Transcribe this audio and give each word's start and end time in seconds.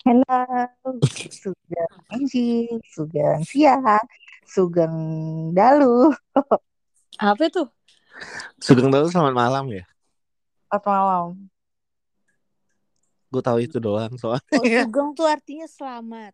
Hello, 0.00 0.40
Sugeng 1.28 1.92
Anjing, 2.08 2.80
Sugeng 2.88 3.44
Sia, 3.44 3.76
Sugeng 4.48 4.96
Dalu. 5.52 6.08
Apa 7.20 7.42
itu? 7.52 7.68
Sugeng 8.64 8.88
Dalu 8.88 9.12
selamat 9.12 9.34
malam 9.36 9.64
ya. 9.68 9.84
Selamat 10.72 10.84
malam. 10.88 11.26
Gue 13.28 13.42
tahu 13.44 13.58
itu 13.60 13.76
doang 13.76 14.16
soalnya. 14.16 14.40
Oh, 14.56 14.64
sugeng 14.64 15.12
tuh 15.12 15.28
artinya 15.28 15.68
selamat. 15.68 16.32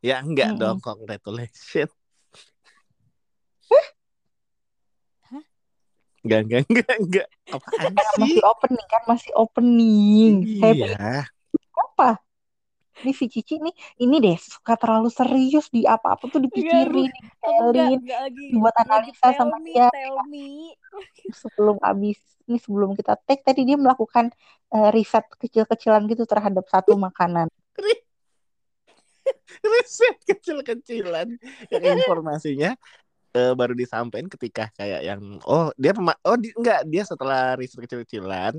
ya 0.00 0.22
enggak 0.22 0.54
Mm-mm. 0.54 0.60
dong, 0.62 0.78
congratulations. 0.80 1.92
Hah? 5.28 5.44
Enggak, 6.22 6.40
enggak, 6.46 6.62
enggak, 6.70 6.96
enggak. 6.96 7.26
Apaan 7.50 7.92
sih? 8.14 8.22
Masih 8.22 8.42
opening 8.46 8.86
kan, 8.86 9.02
masih 9.10 9.32
opening. 9.34 10.32
Iya. 10.46 11.26
apa? 11.74 12.29
Ini 13.00 13.12
si 13.16 13.26
Cici 13.32 13.56
nih, 13.56 13.72
ini 14.04 14.16
deh 14.20 14.36
suka 14.36 14.76
terlalu 14.76 15.08
serius 15.08 15.72
di 15.72 15.88
apa-apa 15.88 16.28
tuh 16.28 16.40
dipikirin, 16.44 17.08
dibuat 18.52 18.74
lagi 18.76 19.10
analisa 19.16 19.28
sama 19.32 19.56
me, 19.56 19.72
dia. 19.72 19.88
Sebelum 21.40 21.80
abis 21.80 22.20
ini 22.50 22.58
sebelum 22.58 22.98
kita 22.98 23.14
take 23.24 23.46
tadi 23.46 23.62
dia 23.62 23.78
melakukan 23.78 24.34
eh, 24.74 24.90
riset 24.90 25.22
kecil-kecilan 25.38 26.10
gitu 26.10 26.26
terhadap 26.26 26.66
satu 26.66 26.98
makanan. 26.98 27.46
Riset 29.62 30.16
kecil-kecilan 30.26 31.38
yang 31.70 31.84
informasinya 32.02 32.74
eh, 33.36 33.52
baru 33.58 33.72
disampaikan 33.78 34.28
ketika 34.32 34.62
kayak 34.78 35.00
yang 35.08 35.20
oh 35.46 35.70
dia 35.78 35.92
pema- 35.96 36.18
oh 36.26 36.36
di, 36.38 36.48
enggak 36.58 36.80
dia 36.92 37.02
setelah 37.06 37.54
riset 37.58 37.78
kecil-kecilan 37.84 38.54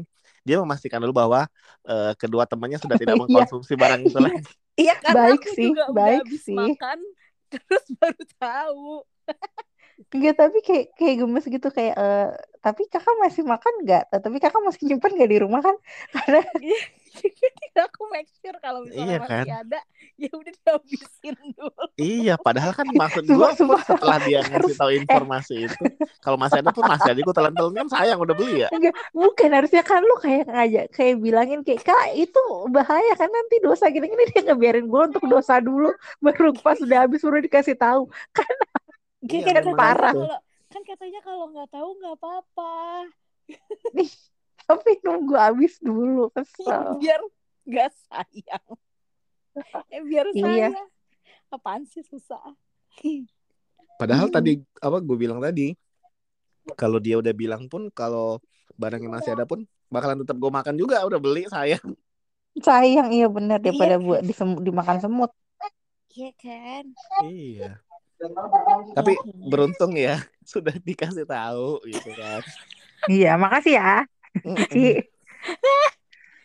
dia 0.47 0.55
memastikan 0.61 0.99
dulu 1.03 1.13
bahwa 1.21 1.41
eh, 1.89 2.11
kedua 2.21 2.43
temannya 2.49 2.79
sudah 2.81 2.97
tidak 2.99 3.15
Iya. 3.31 3.43
mengkonsumsi 3.43 3.73
barang 3.77 4.01
itu 4.07 4.19
lagi. 4.19 4.41
Iya 4.79 4.93
karena 5.05 5.27
Baik 5.27 5.41
aku 5.41 5.51
sih, 5.55 5.63
juga 5.63 5.83
udah 5.93 6.13
baik 6.13 6.23
habis 6.23 6.43
sih. 6.45 6.59
makan 6.59 6.99
terus 7.51 7.85
baru 7.99 8.23
tahu. 8.39 8.87
Enggak, 10.11 10.35
tapi 10.39 10.57
kayak 10.65 10.85
kayak 10.97 11.15
gemes 11.23 11.45
gitu 11.47 11.67
kayak 11.71 11.93
eh, 11.97 12.29
tapi 12.61 12.85
kakak 12.89 13.15
masih 13.21 13.43
makan 13.45 13.73
nggak? 13.85 14.03
Tapi 14.13 14.37
kakak 14.37 14.61
masih 14.61 14.81
nyimpan 14.89 15.11
nggak 15.17 15.31
di 15.33 15.37
rumah 15.41 15.61
kan? 15.65 15.75
Karena 16.13 16.41
Jadi 17.11 17.75
aku 17.75 18.07
make 18.07 18.31
sure 18.39 18.55
kalau 18.63 18.87
misalnya 18.87 19.19
Iya 19.19 19.19
masih 19.19 19.49
kan? 19.51 19.67
ada 19.67 19.79
ya 20.15 20.29
udah 20.31 20.53
dihabisin 20.55 21.35
dulu. 21.59 21.83
Iya, 21.99 22.33
padahal 22.39 22.71
kan 22.71 22.87
maksud 22.87 23.27
gue 23.27 23.49
setelah 23.89 24.17
dia 24.23 24.39
ngasih 24.47 24.75
tahu 24.79 24.91
informasi 24.95 25.55
itu, 25.67 25.83
kalau 26.23 26.39
masih 26.39 26.63
ada 26.63 26.71
pun 26.71 26.87
masih 26.87 27.11
ada 27.11 27.19
gue 27.19 27.35
telan-telan 27.35 27.73
kan 27.83 27.87
sayang 27.91 28.19
udah 28.23 28.35
beli 28.37 28.63
ya. 28.63 28.69
enggak 28.71 28.95
bukan 29.11 29.49
harusnya 29.51 29.83
kan 29.83 30.01
lu 30.01 30.15
kayak 30.23 30.47
ngajak 30.47 30.85
kayak 30.95 31.15
bilangin 31.19 31.59
kayak 31.67 31.81
kak 31.83 32.05
itu 32.15 32.41
bahaya 32.71 33.13
kan 33.19 33.27
nanti 33.27 33.59
dosa 33.59 33.91
gini-gini 33.91 34.31
dia 34.31 34.41
ngebiarin 34.47 34.87
gue 34.87 35.01
untuk 35.11 35.23
dosa 35.27 35.59
dulu 35.59 35.91
baru 36.23 36.55
pas 36.63 36.79
udah 36.79 37.05
habis 37.05 37.19
baru 37.21 37.43
dikasih 37.43 37.75
tahu 37.75 38.07
Iya, 39.21 39.61
Kan 39.61 39.75
parah. 39.75 40.13
gitu. 40.13 40.25
Kalau- 40.25 40.43
kan 40.67 40.81
katanya 40.83 41.19
kalau 41.19 41.45
nggak 41.49 41.69
tahu 41.69 41.89
nggak 41.95 42.15
apa-apa. 42.15 42.73
nih 43.91 44.07
tapi 44.63 44.91
nunggu 45.01 45.35
habis 45.35 45.75
dulu 45.77 46.31
kesel 46.31 46.95
biar 47.03 47.19
nggak 47.63 47.91
sayang. 48.05 48.67
Eh 49.91 50.01
biar 50.01 50.31
Iya. 50.31 50.71
sayang. 50.71 50.73
Apaan 51.49 51.83
sih 51.83 51.99
susah? 52.01 52.39
Padahal 53.93 54.25
Hmm. 54.25 54.33
tadi 54.33 54.51
apa 54.77 54.97
gue 54.97 55.17
bilang 55.19 55.37
tadi, 55.37 55.75
kalau 56.73 56.97
dia 56.97 57.19
udah 57.19 57.31
bilang 57.31 57.67
pun 57.67 57.91
kalau 57.91 58.39
barangnya 58.73 59.11
masih 59.11 59.35
ada 59.35 59.43
pun 59.43 59.61
bakalan 59.85 60.17
tetap 60.17 60.33
gue 60.33 60.47
makan 60.49 60.75
juga 60.75 61.03
udah 61.03 61.19
beli 61.19 61.45
sayang. 61.45 61.83
sayang 62.53 63.11
iya 63.11 63.27
bener 63.27 63.59
daripada 63.59 63.95
Iya. 63.95 64.01
buat 64.01 64.21
disem- 64.21 64.59
dimakan 64.59 64.97
semut 64.99 65.31
Iya 66.09 66.31
kan? 66.33 66.83
Iya. 67.25 67.79
Tapi 68.93 69.13
beruntung 69.49 69.93
ya 69.97 70.21
sudah 70.51 70.73
dikasih 70.81 71.25
tahu 71.25 71.81
gitu 71.87 72.11
kan. 72.17 72.41
iya 73.09 73.33
makasih 73.33 73.81
ya 73.81 74.05
Ci. 74.69 75.01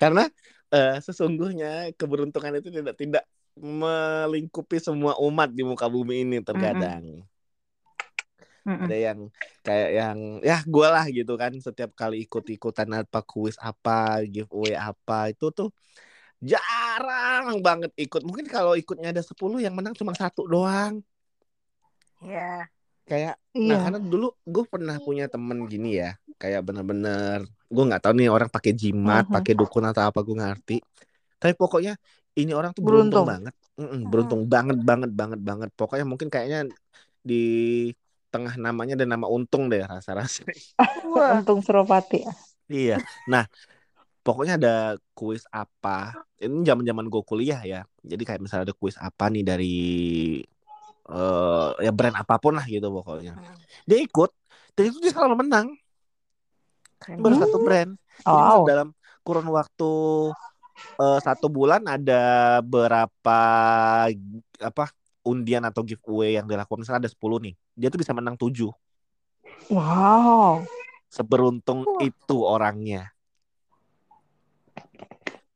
Karena 0.01 0.25
eh, 0.73 0.97
sesungguhnya 1.05 1.93
keberuntungan 1.97 2.59
itu 2.61 2.69
tidak 2.73 2.97
tidak 2.97 3.25
melingkupi 3.57 4.77
semua 4.77 5.17
umat 5.17 5.49
di 5.49 5.65
muka 5.65 5.89
bumi 5.89 6.25
ini 6.29 6.45
terkadang. 6.45 7.25
Mm-mm. 8.67 8.83
Ada 8.83 8.97
yang 8.99 9.19
kayak 9.63 9.91
yang 9.95 10.19
ya 10.43 10.59
gue 10.67 10.89
lah 10.91 11.07
gitu 11.09 11.39
kan 11.39 11.55
setiap 11.55 11.95
kali 11.95 12.27
ikut-ikutan 12.27 12.91
apa 12.99 13.23
kuis 13.23 13.55
apa 13.63 14.27
giveaway 14.27 14.75
apa 14.75 15.31
itu 15.31 15.55
tuh 15.55 15.71
jarang 16.43 17.63
banget 17.65 17.95
ikut. 17.97 18.21
Mungkin 18.27 18.51
kalau 18.51 18.77
ikutnya 18.77 19.15
ada 19.15 19.23
10 19.25 19.63
yang 19.63 19.73
menang 19.73 19.97
cuma 19.97 20.13
satu 20.13 20.45
doang. 20.45 21.01
Iya. 22.27 22.41
Kayak 23.09 23.35
iya 23.59 23.75
Nah, 23.75 23.79
karena 23.83 23.99
dulu 24.13 24.27
gue 24.53 24.65
pernah 24.73 24.97
punya 25.07 25.25
temen 25.33 25.59
gini 25.73 25.89
ya, 26.01 26.07
kayak 26.41 26.61
bener-bener 26.67 27.39
gue 27.75 27.83
nggak 27.89 28.01
tahu 28.03 28.13
nih 28.19 28.29
orang 28.37 28.51
pakai 28.57 28.73
jimat, 28.83 29.25
Mhm. 29.25 29.35
pakai 29.35 29.53
dukun 29.59 29.85
atau 29.91 30.03
apa 30.09 30.19
gue 30.27 30.37
ngerti. 30.43 30.75
Tapi 31.41 31.55
pokoknya 31.61 31.93
ini 32.41 32.53
orang 32.59 32.73
tuh 32.77 32.85
beruntung, 32.89 33.23
Beruntung. 33.23 33.29
banget, 33.31 33.55
Mm-mm, 33.81 34.01
beruntung 34.11 34.43
banget, 34.55 34.79
banget, 34.89 35.11
banget, 35.21 35.41
banget. 35.49 35.71
Pokoknya 35.79 36.05
mungkin 36.11 36.29
kayaknya 36.35 36.59
di 37.29 37.35
tengah 38.33 38.55
namanya 38.65 38.93
ada 38.99 39.07
nama 39.13 39.27
untung 39.37 39.63
deh 39.73 39.83
rasa-rasa. 39.93 40.43
Wah. 41.13 41.31
untung 41.37 41.61
Suropati 41.67 42.19
iya. 42.73 42.95
Nah, 43.33 43.43
pokoknya 44.25 44.55
ada 44.61 44.71
kuis 45.19 45.45
apa? 45.63 45.91
Ini 46.43 46.57
zaman-zaman 46.71 47.07
gue 47.13 47.23
kuliah 47.31 47.61
ya. 47.73 47.79
Jadi 48.11 48.23
kayak 48.29 48.41
misalnya 48.45 48.65
ada 48.73 48.77
kuis 48.83 48.97
apa 49.09 49.25
nih 49.35 49.43
dari 49.51 49.67
eh 51.07 51.71
ya 51.87 51.93
brand 51.95 52.17
apa 52.19 52.35
pun 52.43 52.59
lah 52.59 52.67
gitu 52.67 52.91
pokoknya. 52.91 53.39
Hmm. 53.39 53.57
Dia 53.87 53.99
ikut 54.03 54.31
dan 54.75 54.85
itu 54.91 54.99
dia 54.99 55.13
selalu 55.15 55.47
menang. 55.47 55.73
Keren 56.99 57.23
baru 57.23 57.35
satu 57.39 57.59
brand. 57.63 57.95
Jadi 57.97 58.43
wow 58.43 58.65
dalam 58.67 58.89
kurun 59.23 59.49
waktu 59.51 59.93
eh, 60.99 61.19
satu 61.23 61.47
bulan 61.47 61.83
ada 61.87 62.59
berapa 62.63 63.41
apa 64.59 64.85
undian 65.27 65.67
atau 65.67 65.83
giveaway 65.83 66.39
yang 66.39 66.47
dilakukan 66.47 66.87
misalnya 66.87 67.07
ada 67.07 67.11
10 67.11 67.51
nih. 67.51 67.55
Dia 67.75 67.89
tuh 67.91 68.01
bisa 68.01 68.15
menang 68.15 68.39
7. 68.39 68.71
wow 69.75 70.63
Seberuntung 71.11 71.83
Wah. 71.83 72.03
itu 72.03 72.37
orangnya. 72.43 73.11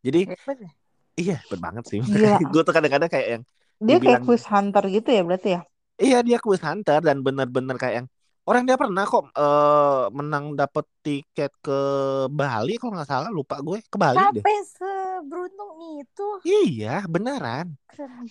Jadi 0.00 0.32
ya? 0.32 0.70
iya 1.14 1.36
bener 1.46 1.60
banget 1.62 1.84
sih. 1.86 2.00
Gue 2.52 2.62
tuh 2.64 2.74
kadang-kadang 2.74 3.10
kayak 3.12 3.28
yang 3.38 3.42
dia 3.80 3.98
kayak 3.98 4.20
quiz 4.22 4.44
hunter 4.44 4.84
gitu 4.92 5.08
ya 5.08 5.22
berarti 5.24 5.48
ya 5.56 5.60
iya 5.96 6.18
dia 6.20 6.38
quiz 6.38 6.60
hunter 6.60 7.00
dan 7.00 7.24
bener-bener 7.24 7.76
kayak 7.80 7.94
yang 8.04 8.06
orang 8.48 8.66
dia 8.66 8.74
pernah 8.74 9.04
kok 9.06 9.30
eh, 9.30 10.04
menang 10.10 10.58
dapet 10.58 10.82
tiket 11.06 11.52
ke 11.62 11.78
Bali 12.26 12.74
kalau 12.80 12.98
nggak 12.98 13.08
salah 13.08 13.30
lupa 13.30 13.62
gue 13.62 13.78
ke 13.84 13.96
Bali 14.00 14.18
deh. 14.18 14.42
Sampai 14.42 14.58
seberuntung 14.66 16.02
itu. 16.02 16.28
Iya 16.42 17.06
beneran. 17.06 17.78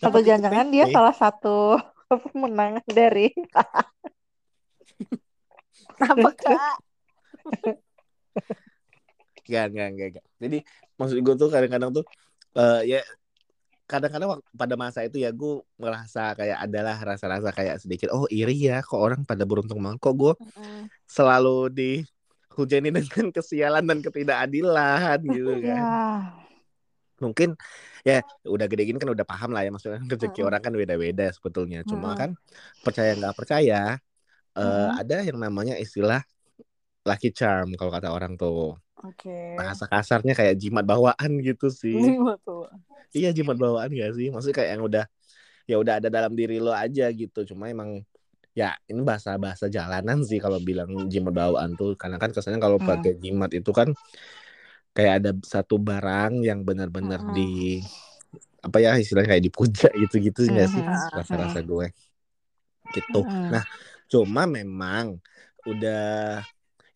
Atau 0.03 0.19
jangan-jangan 0.19 0.67
dia 0.73 0.85
salah 0.91 1.15
satu 1.15 1.79
pemenang 2.35 2.83
dari 2.83 3.31
Apa 5.99 6.31
kak? 6.35 6.79
Gak, 9.49 9.65
gak, 9.73 9.89
gak, 9.97 10.07
gak. 10.19 10.25
Jadi 10.37 10.57
maksud 10.99 11.17
gue 11.19 11.35
tuh 11.35 11.49
kadang-kadang 11.49 11.91
tuh 11.95 12.05
eh, 12.59 12.81
ya 12.97 12.99
kadang-kadang 13.89 14.29
pada 14.53 14.75
masa 14.77 14.99
itu 15.01 15.17
ya 15.25 15.33
gue 15.33 15.65
merasa 15.81 16.37
kayak 16.37 16.57
adalah 16.69 16.95
rasa-rasa 17.01 17.49
kayak 17.49 17.75
sedikit 17.81 18.13
oh 18.13 18.29
iri 18.29 18.69
ya 18.69 18.85
kok 18.85 19.01
orang 19.01 19.21
pada 19.25 19.43
beruntung 19.49 19.81
banget 19.81 19.99
kok 20.05 20.13
gue 20.13 20.33
selalu 21.09 21.73
dihujani 21.73 22.89
dengan 22.93 23.25
kesialan 23.35 23.83
dan 23.89 23.99
ketidakadilan 24.05 25.17
gitu 25.35 25.51
kan. 25.57 25.65
ya 25.65 25.83
Mungkin 27.19 27.49
ya 28.07 28.23
udah 28.47 28.65
gede 28.71 28.87
gini 28.87 28.95
kan 28.95 29.11
udah 29.11 29.27
paham 29.27 29.51
lah 29.51 29.67
ya 29.67 29.69
maksudnya 29.75 29.99
rezeki 30.07 30.39
Mm-mm. 30.39 30.47
orang 30.47 30.61
kan 30.63 30.71
beda-beda 30.71 31.25
sebetulnya. 31.35 31.83
Cuma 31.83 32.15
kan 32.15 32.31
percaya 32.79 33.11
nggak 33.19 33.35
percaya 33.35 33.99
eh, 34.55 34.63
Mm-mm. 34.63 34.99
ada 35.01 35.15
yang 35.27 35.37
namanya 35.41 35.75
istilah 35.75 36.23
lucky 37.03 37.29
charm 37.35 37.75
kalau 37.75 37.91
kata 37.91 38.07
orang 38.13 38.39
tuh. 38.39 38.79
Oke. 39.03 39.35
Bahasa 39.59 39.83
kasarnya 39.91 40.33
kayak 40.35 40.55
jimat 40.61 40.85
bawaan 40.87 41.31
gitu 41.43 41.67
sih. 41.67 41.99
Iya 43.17 43.29
jimat 43.37 43.57
bawaan 43.57 43.89
gak 43.93 44.11
sih? 44.17 44.27
Maksudnya 44.33 44.57
kayak 44.59 44.71
yang 44.77 44.83
udah 44.89 45.03
ya 45.69 45.75
udah 45.81 45.93
ada 46.01 46.09
dalam 46.11 46.33
diri 46.39 46.57
lo 46.61 46.71
aja 46.73 47.09
gitu. 47.13 47.39
Cuma 47.49 47.69
emang 47.73 48.01
ya 48.57 48.75
ini 48.91 49.01
bahasa 49.05 49.37
bahasa 49.39 49.65
jalanan 49.71 50.19
sih 50.27 50.39
kalau 50.43 50.59
bilang 50.59 50.89
jimat 51.13 51.33
bawaan 51.33 51.73
tuh 51.79 51.95
karena 52.01 52.17
kan 52.21 52.31
kesannya 52.35 52.59
kalau 52.61 52.79
Hmm. 52.79 52.85
pakai 52.85 53.15
jimat 53.23 53.51
itu 53.55 53.71
kan 53.71 53.89
kayak 54.95 55.13
ada 55.23 55.31
satu 55.45 55.77
barang 55.79 56.43
yang 56.43 56.65
benar-benar 56.67 57.21
Mm-mm. 57.21 57.35
di 57.35 57.79
apa 58.59 58.77
ya 58.83 58.91
istilahnya 58.99 59.29
kayak 59.39 59.45
dipuja 59.47 59.87
gitu-gitu 59.95 60.39
nggak 60.51 60.67
sih 60.69 60.83
Mhm. 60.83 61.09
rasa-rasa 61.15 61.59
gue 61.63 61.87
gitu. 62.95 63.19
Mhm. 63.25 63.53
Nah 63.53 63.63
cuma 64.09 64.43
memang 64.49 65.21
udah 65.69 66.41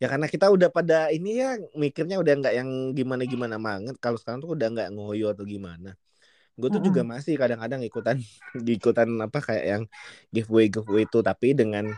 ya 0.01 0.07
karena 0.12 0.27
kita 0.33 0.48
udah 0.56 0.69
pada 0.74 1.09
ini 1.16 1.30
ya 1.42 1.50
mikirnya 1.77 2.18
udah 2.21 2.33
nggak 2.39 2.54
yang 2.59 2.69
gimana 2.98 3.24
gimana 3.30 3.57
banget 3.62 3.95
kalau 4.04 4.18
sekarang 4.19 4.39
tuh 4.44 4.51
udah 4.57 4.68
nggak 4.74 4.89
ngoyo 4.95 5.31
atau 5.33 5.45
gimana 5.48 5.95
gue 6.53 6.69
tuh 6.69 6.81
juga 6.85 7.01
masih 7.01 7.33
kadang-kadang 7.33 7.81
ikutan 7.81 8.17
ikutan 8.77 9.09
apa 9.25 9.39
kayak 9.41 9.65
yang 9.65 9.83
giveaway 10.29 10.69
giveaway 10.69 11.03
itu 11.09 11.19
tapi 11.25 11.57
dengan 11.57 11.89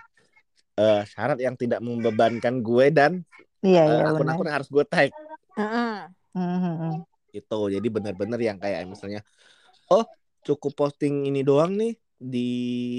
eh, 0.80 1.02
syarat 1.08 1.40
yang 1.40 1.56
tidak 1.60 1.84
membebankan 1.84 2.64
gue 2.64 2.86
dan 2.92 3.24
Iya, 3.66 3.82
eh, 3.82 3.92
iya 3.98 4.04
akun-akun 4.14 4.46
yang 4.46 4.58
harus 4.62 4.70
gue 4.70 4.86
tag. 4.86 5.10
Heeh. 5.58 5.96
Mhm. 6.36 7.08
itu 7.36 7.60
jadi 7.68 7.88
benar-benar 7.92 8.40
yang 8.40 8.56
kayak 8.64 8.88
misalnya 8.88 9.20
oh 9.92 10.08
cukup 10.40 10.72
posting 10.72 11.28
ini 11.28 11.44
doang 11.44 11.76
nih 11.76 12.00
di 12.16 12.48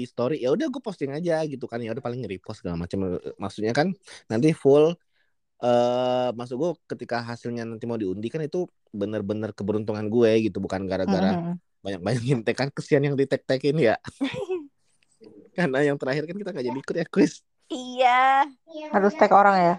story. 0.05 0.45
Ya 0.45 0.53
udah 0.53 0.69
gue 0.69 0.81
posting 0.81 1.09
aja 1.09 1.41
gitu 1.49 1.65
kan. 1.65 1.81
Ya 1.81 1.89
udah 1.89 2.05
paling 2.05 2.21
nge-repost 2.21 2.61
segala 2.61 2.77
macam 2.85 3.17
maksudnya 3.41 3.73
kan 3.73 3.97
nanti 4.29 4.53
full 4.53 4.93
eh 5.57 6.29
maksud 6.31 6.55
gue 6.55 6.71
ketika 6.85 7.17
hasilnya 7.19 7.65
nanti 7.65 7.83
mau 7.83 7.97
diundi 7.97 8.29
kan 8.29 8.39
itu 8.39 8.69
bener-bener 8.93 9.49
keberuntungan 9.51 10.05
gue 10.05 10.45
gitu 10.45 10.61
bukan 10.61 10.85
gara-gara 10.85 11.33
Mhm. 11.33 11.57
banyak-banyak 11.81 12.21
ngintek 12.21 12.55
kan 12.55 12.69
kesian 12.69 13.01
yang 13.01 13.17
di 13.17 13.25
tag-tagin 13.25 13.73
ya 13.75 13.95
karena 15.57 15.81
yang 15.81 15.97
terakhir 15.97 16.29
kan 16.29 16.37
kita 16.37 16.49
nggak 16.53 16.65
jadi 16.65 16.79
ikut 16.79 16.95
ya 16.95 17.05
quiz 17.09 17.33
Iya. 17.67 18.47
Harus 18.95 19.11
tag 19.19 19.33
orang 19.33 19.55
ya. 19.59 19.75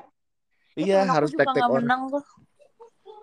iya 0.76 1.00
Temen 1.00 1.08
aku 1.08 1.16
harus 1.16 1.30
nggak 1.32 1.48
orang 1.48 1.72
menang 1.86 2.02
tuh. 2.12 2.24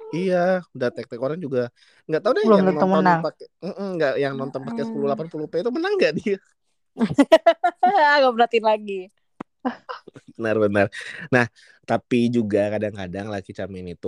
iya 0.09 0.63
udah 0.71 0.89
tag-tag 0.95 1.19
orang 1.19 1.37
juga 1.37 1.67
nggak 2.07 2.21
tahu 2.23 2.31
deh 2.39 2.43
Belum 2.47 2.57
yang 2.57 2.67
nonton 2.71 2.89
menang. 2.89 3.19
pakai 3.21 3.45
nggak 3.61 4.13
yang 4.15 4.33
nonton 4.39 4.61
pakai 4.63 4.83
Mm-mm. 4.87 5.11
1080p 5.11 5.53
itu 5.59 5.71
menang 5.75 5.93
nggak 5.99 6.13
dia 6.15 6.37
Gak 8.23 8.31
berarti 8.31 8.59
lagi. 8.63 9.01
benar-benar 10.35 10.87
nah 11.33 11.45
tapi 11.89 12.17
juga 12.37 12.59
kadang-kadang 12.73 13.25
laki 13.33 13.51
camin 13.59 13.85
itu 13.95 14.07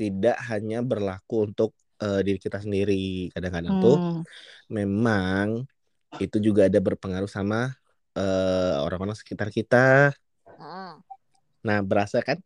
tidak 0.00 0.36
hanya 0.50 0.76
berlaku 0.90 1.34
untuk 1.48 1.70
eh, 2.02 2.20
diri 2.26 2.38
kita 2.46 2.58
sendiri 2.64 2.94
kadang-kadang 3.34 3.74
tuh 3.84 3.96
Hmm. 4.02 4.22
memang 4.78 5.48
itu 6.22 6.36
juga 6.46 6.62
ada 6.68 6.80
berpengaruh 6.86 7.30
sama 7.36 7.56
eh, 8.18 8.74
orang-orang 8.84 9.16
sekitar 9.20 9.48
kita 9.58 9.76
Heeh. 10.58 10.96
Nah, 11.66 11.78
berasa 11.90 12.18
kan? 12.28 12.38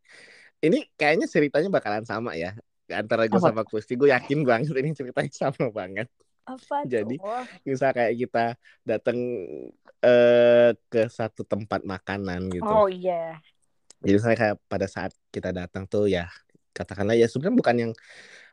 Ini 0.65 0.79
kayaknya 0.99 1.27
ceritanya 1.35 1.69
bakalan 1.77 2.05
sama 2.09 2.33
ya. 2.39 2.57
Antara 2.91 3.25
gue 3.31 3.41
sama 3.43 3.63
Kusti, 3.69 3.95
gue 4.01 4.11
yakin 4.15 4.41
banget 4.49 4.75
ini 4.81 4.91
ceritanya 4.99 5.33
sama 5.35 5.67
banget. 5.73 6.09
Apa 6.53 6.79
Jadi, 6.85 7.15
tuh? 7.19 7.47
Misal 7.69 7.91
kayak 7.97 8.15
kita 8.23 8.41
datang 8.89 9.19
eh, 10.07 10.71
ke 10.93 11.01
satu 11.19 11.43
tempat 11.53 11.81
makanan 11.93 12.41
gitu. 12.57 12.75
Oh 12.75 12.89
iya. 12.89 13.43
Jadi 14.01 14.13
misalnya 14.17 14.39
kayak 14.41 14.57
pada 14.69 14.87
saat 14.89 15.13
kita 15.35 15.51
datang 15.53 15.85
tuh 15.85 16.09
ya, 16.09 16.25
katakanlah 16.73 17.15
ya 17.19 17.27
sebenarnya 17.29 17.57
bukan 17.61 17.77
yang 17.89 17.93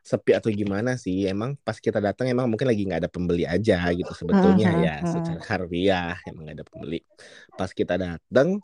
sepi 0.04 0.32
atau 0.36 0.50
gimana 0.52 0.96
sih. 1.00 1.24
Emang 1.28 1.56
pas 1.66 1.76
kita 1.80 1.98
datang 2.00 2.28
emang 2.28 2.46
mungkin 2.50 2.68
lagi 2.68 2.82
nggak 2.84 3.00
ada 3.06 3.10
pembeli 3.12 3.44
aja 3.48 3.76
gitu 3.96 4.12
sebetulnya 4.20 4.68
Mhm, 4.68 4.84
ya. 4.84 4.94
Secara 5.04 5.40
harfiah 5.44 6.16
emang 6.28 6.42
nggak 6.48 6.56
ada 6.62 6.66
pembeli. 6.68 6.98
Pas 7.58 7.70
kita 7.72 7.94
datang 7.96 8.60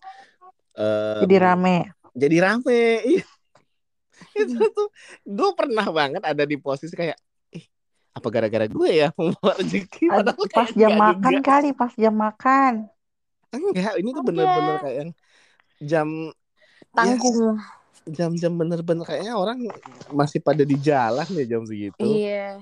em, 0.78 1.20
Jadi 1.24 1.36
rame. 1.40 1.76
jadi 2.14 2.36
rame 2.44 2.78
Ih. 3.18 3.22
itu 4.40 4.54
tuh 4.76 4.88
gue 5.26 5.50
pernah 5.58 5.86
banget 5.90 6.22
ada 6.22 6.44
di 6.46 6.56
posisi 6.58 6.94
kayak 6.94 7.18
ih 7.54 7.64
apa 8.14 8.28
gara-gara 8.30 8.66
gue 8.70 8.88
ya 8.90 9.08
membawa 9.18 9.58
rezeki 9.58 10.04
Pas 10.54 10.70
jam 10.78 10.94
makan 10.94 11.34
juga. 11.34 11.40
kali, 11.42 11.68
pas 11.74 11.92
jam 11.98 12.14
makan. 12.14 12.72
enggak 13.54 13.94
ini 14.02 14.08
tuh 14.14 14.24
bener-bener 14.26 14.74
kayak 14.82 14.96
yang 15.02 15.10
jam 15.82 16.08
Tanggung. 16.94 17.58
jam-jam 18.04 18.52
bener-bener 18.52 19.00
kayaknya 19.02 19.32
orang 19.32 19.64
masih 20.10 20.36
pada 20.38 20.60
di 20.60 20.76
jalan 20.76 21.24
ya 21.24 21.44
jam 21.48 21.64
segitu 21.64 22.04
Iya. 22.04 22.60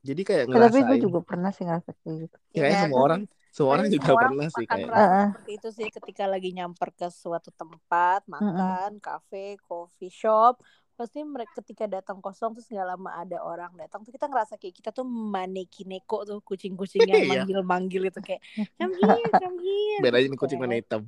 jadi 0.00 0.20
kayak 0.22 0.44
Ya, 0.44 0.52
tapi 0.52 0.54
gue 0.54 0.60
ngerasain 0.86 1.00
juga 1.00 1.18
pernah 1.20 1.50
sih 1.50 1.64
ngerasa 1.64 1.90
kayak 1.96 2.16
gitu. 2.22 2.36
kayaknya 2.52 2.70
Iya, 2.70 2.82
semua 2.84 3.00
orang 3.02 3.20
semua 3.50 3.70
orang 3.72 3.84
Kayaknya 3.84 3.96
juga 3.96 4.10
orang 4.10 4.30
pernah 4.30 4.48
sih 4.48 4.64
kayak 4.64 4.88
seperti 5.26 5.52
itu 5.52 5.68
sih 5.70 5.88
ketika 5.88 6.24
lagi 6.26 6.50
nyamper 6.50 6.88
ke 6.90 7.06
suatu 7.08 7.50
tempat 7.50 8.20
makan, 8.26 8.90
kafe, 8.98 9.56
coffee 9.60 10.10
shop. 10.10 10.58
Pasti 10.94 11.26
mereka 11.26 11.58
ketika 11.58 11.90
datang 11.90 12.22
kosong 12.22 12.54
terus 12.54 12.70
nggak 12.70 12.86
lama 12.86 13.10
ada 13.12 13.42
orang 13.42 13.74
datang 13.74 14.06
tuh 14.06 14.10
kita 14.10 14.30
ngerasa 14.30 14.54
kayak 14.54 14.74
kita 14.74 14.90
tuh 14.90 15.02
maneki 15.02 15.82
neko 15.82 16.22
tuh 16.22 16.38
kucing-kucing 16.40 17.02
yang 17.02 17.18
Iya. 17.20 17.30
manggil-manggil 17.42 18.02
itu 18.06 18.20
kayak 18.20 18.38
come 18.78 18.94
here, 19.02 19.30
come 19.34 19.58
here. 19.58 19.98
bedanya 19.98 20.26
ini 20.26 20.36
kucing 20.36 20.58
warna 20.58 20.78
hitam 20.78 21.02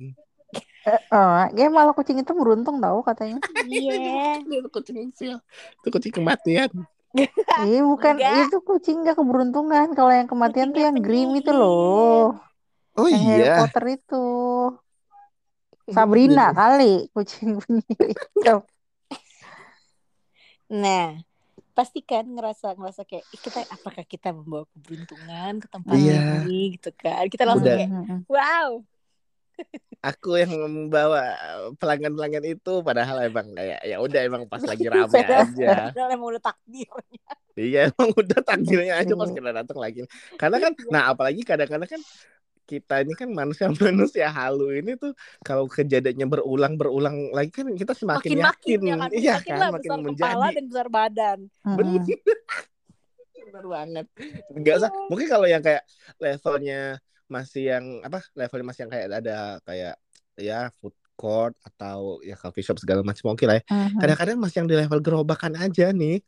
Oh, 0.87 1.35
ya 1.51 1.67
malah 1.67 1.91
kucing 1.91 2.17
itu 2.19 2.31
beruntung 2.31 2.79
tau 2.79 3.03
katanya. 3.03 3.37
Iya. 3.67 4.39
itu 4.43 4.69
kucing 4.71 5.11
sial 5.11 5.39
itu 5.83 5.87
kucing 5.91 6.13
kematian 6.15 6.71
Iya 7.67 7.81
bukan 7.83 8.15
Enggak. 8.21 8.47
itu 8.47 8.57
kucing 8.61 9.03
gak 9.03 9.17
keberuntungan. 9.17 9.91
Kalau 9.91 10.11
yang 10.13 10.29
kematian 10.29 10.69
tuh 10.71 10.79
Kucingnya 10.79 10.87
yang 10.93 10.97
Grim 11.01 11.29
itu 11.35 11.51
loh. 11.51 12.37
oh 12.97 13.07
yang 13.09 13.23
Harry 13.25 13.45
iya 13.47 13.57
Potter 13.59 13.83
itu. 13.99 14.25
Sabrina 15.87 16.51
kali 16.51 17.07
kucing 17.15 17.57
penyihir 17.57 18.11
itu. 18.11 18.55
Nah, 20.67 21.15
pasti 21.71 22.03
kan 22.03 22.27
ngerasa 22.27 22.75
ngerasa 22.75 23.07
kayak 23.07 23.23
"Ih, 23.31 23.39
kita 23.39 23.63
apakah 23.71 24.03
kita 24.03 24.35
membawa 24.35 24.67
keberuntungan 24.75 25.63
ke 25.63 25.67
tempat 25.71 25.95
Iya. 25.95 26.43
ini 26.43 26.75
gitu 26.75 26.91
kan. 26.91 27.23
Kita 27.31 27.43
langsung 27.47 27.71
Udah. 27.71 27.77
kayak 27.79 27.91
wow. 28.27 28.69
Aku 29.99 30.37
yang 30.37 30.53
membawa 30.53 31.33
pelanggan-pelanggan 31.75 32.45
itu 32.47 32.73
padahal 32.79 33.17
emang 33.23 33.49
kayak 33.51 33.81
ya 33.81 33.97
udah 33.97 34.21
emang 34.23 34.43
pas 34.45 34.61
lagi 34.61 34.85
rame 34.93 35.09
aja 35.17 35.91
Padahal 35.91 36.09
emang 36.13 36.27
udah 36.31 36.43
takdirnya. 36.43 37.33
iya 37.57 37.79
emang 37.89 38.09
udah 38.13 38.39
takdirnya 38.39 38.93
aja 38.95 39.13
pas 39.13 39.27
Iya. 39.27 39.35
kita 39.35 39.51
datang 39.51 39.77
lagi 39.77 39.99
karena 40.35 40.57
kan 40.57 40.71
nah 40.87 41.03
apalagi 41.09 41.41
kadang-kadang 41.41 41.89
kan 41.89 42.01
kita 42.63 42.99
ini 42.99 43.15
kan 43.15 43.31
manusia-manusia 43.31 44.27
halu 44.27 44.75
ini 44.75 44.93
tuh 44.93 45.15
kalau 45.39 45.65
kejadiannya 45.65 46.27
berulang 46.27 46.75
berulang 46.75 47.31
lagi 47.31 47.49
kan 47.49 47.71
kita 47.71 47.95
semakin 47.95 48.37
Makin-makin 48.37 48.43
yakin 48.43 48.79
ya 48.83 48.95
kan. 48.99 49.09
iya 49.11 49.35
Makin 49.39 49.49
kan 49.49 49.57
lah 49.57 49.69
makin 49.71 49.87
besar 49.87 49.97
kepala 50.03 50.11
menjadi 50.37 50.53
dan 50.53 50.65
besar 50.67 50.87
badan. 50.87 51.39
bener 51.63 51.93
Mm-mm. 51.95 52.19
bener 53.47 53.65
banget 53.65 54.05
nggak 54.51 54.75
usah 54.77 54.91
mungkin 55.07 55.27
kalau 55.27 55.47
yang 55.47 55.63
kayak 55.63 55.83
levelnya 56.19 56.99
masih 57.27 57.63
yang 57.75 57.85
apa 58.03 58.23
levelnya 58.33 58.65
masih 58.71 58.81
yang 58.87 58.91
kayak 58.91 59.05
ada 59.19 59.37
kayak 59.67 59.95
ya 60.39 60.59
food 60.79 60.95
court 61.17 61.53
atau 61.65 62.21
ya 62.21 62.37
coffee 62.37 62.63
shop 62.63 62.77
segala 62.77 63.01
macam 63.01 63.33
oke 63.33 63.43
lah 63.43 63.57
ya. 63.59 63.63
Mhm. 63.67 63.99
kadang-kadang 63.99 64.37
masih 64.37 64.57
yang 64.63 64.69
di 64.69 64.75
level 64.77 64.99
gerobakan 65.01 65.53
aja 65.57 65.89
nih 65.91 66.21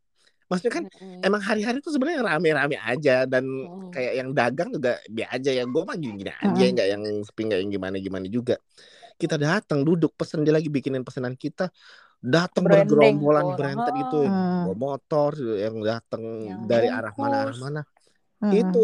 maksudnya 0.50 0.74
kan 0.82 0.86
Mm-mm. 0.90 1.22
emang 1.22 1.42
hari-hari 1.46 1.78
tuh 1.78 1.94
sebenarnya 1.94 2.26
rame-rame 2.26 2.74
aja 2.82 3.30
dan 3.30 3.46
Mm. 3.46 3.94
kayak 3.94 4.14
yang 4.18 4.30
dagang 4.34 4.70
juga 4.74 4.98
biasa 5.06 5.32
aja 5.38 5.52
ya 5.54 5.64
gue 5.70 5.82
mah 5.86 5.94
gini-gini 5.94 6.32
aja 6.34 6.50
Mm-mm. 6.50 6.74
nggak 6.74 6.88
yang 6.90 7.04
sepi 7.22 7.42
nggak 7.46 7.60
yang 7.62 7.70
gimana-gimana 7.70 8.26
juga 8.26 8.56
kita 9.22 9.38
datang 9.38 9.86
duduk 9.86 10.18
pesen 10.18 10.42
dia 10.42 10.50
lagi 10.56 10.74
bikinin 10.74 11.06
pesanan 11.06 11.38
kita 11.38 11.70
datang 12.20 12.66
bergerombolan 12.66 13.46
orang. 13.46 13.58
berentet 13.62 13.96
itu 13.96 14.20
bawa 14.26 14.74
motor 14.74 15.32
yang 15.38 15.76
datang 15.86 16.24
Yang 16.26 16.60
dari 16.66 16.88
arah 16.90 17.14
mana 17.14 17.36
arah 17.46 17.58
mana 17.62 17.82
Mm-mm. 18.42 18.58
itu 18.58 18.84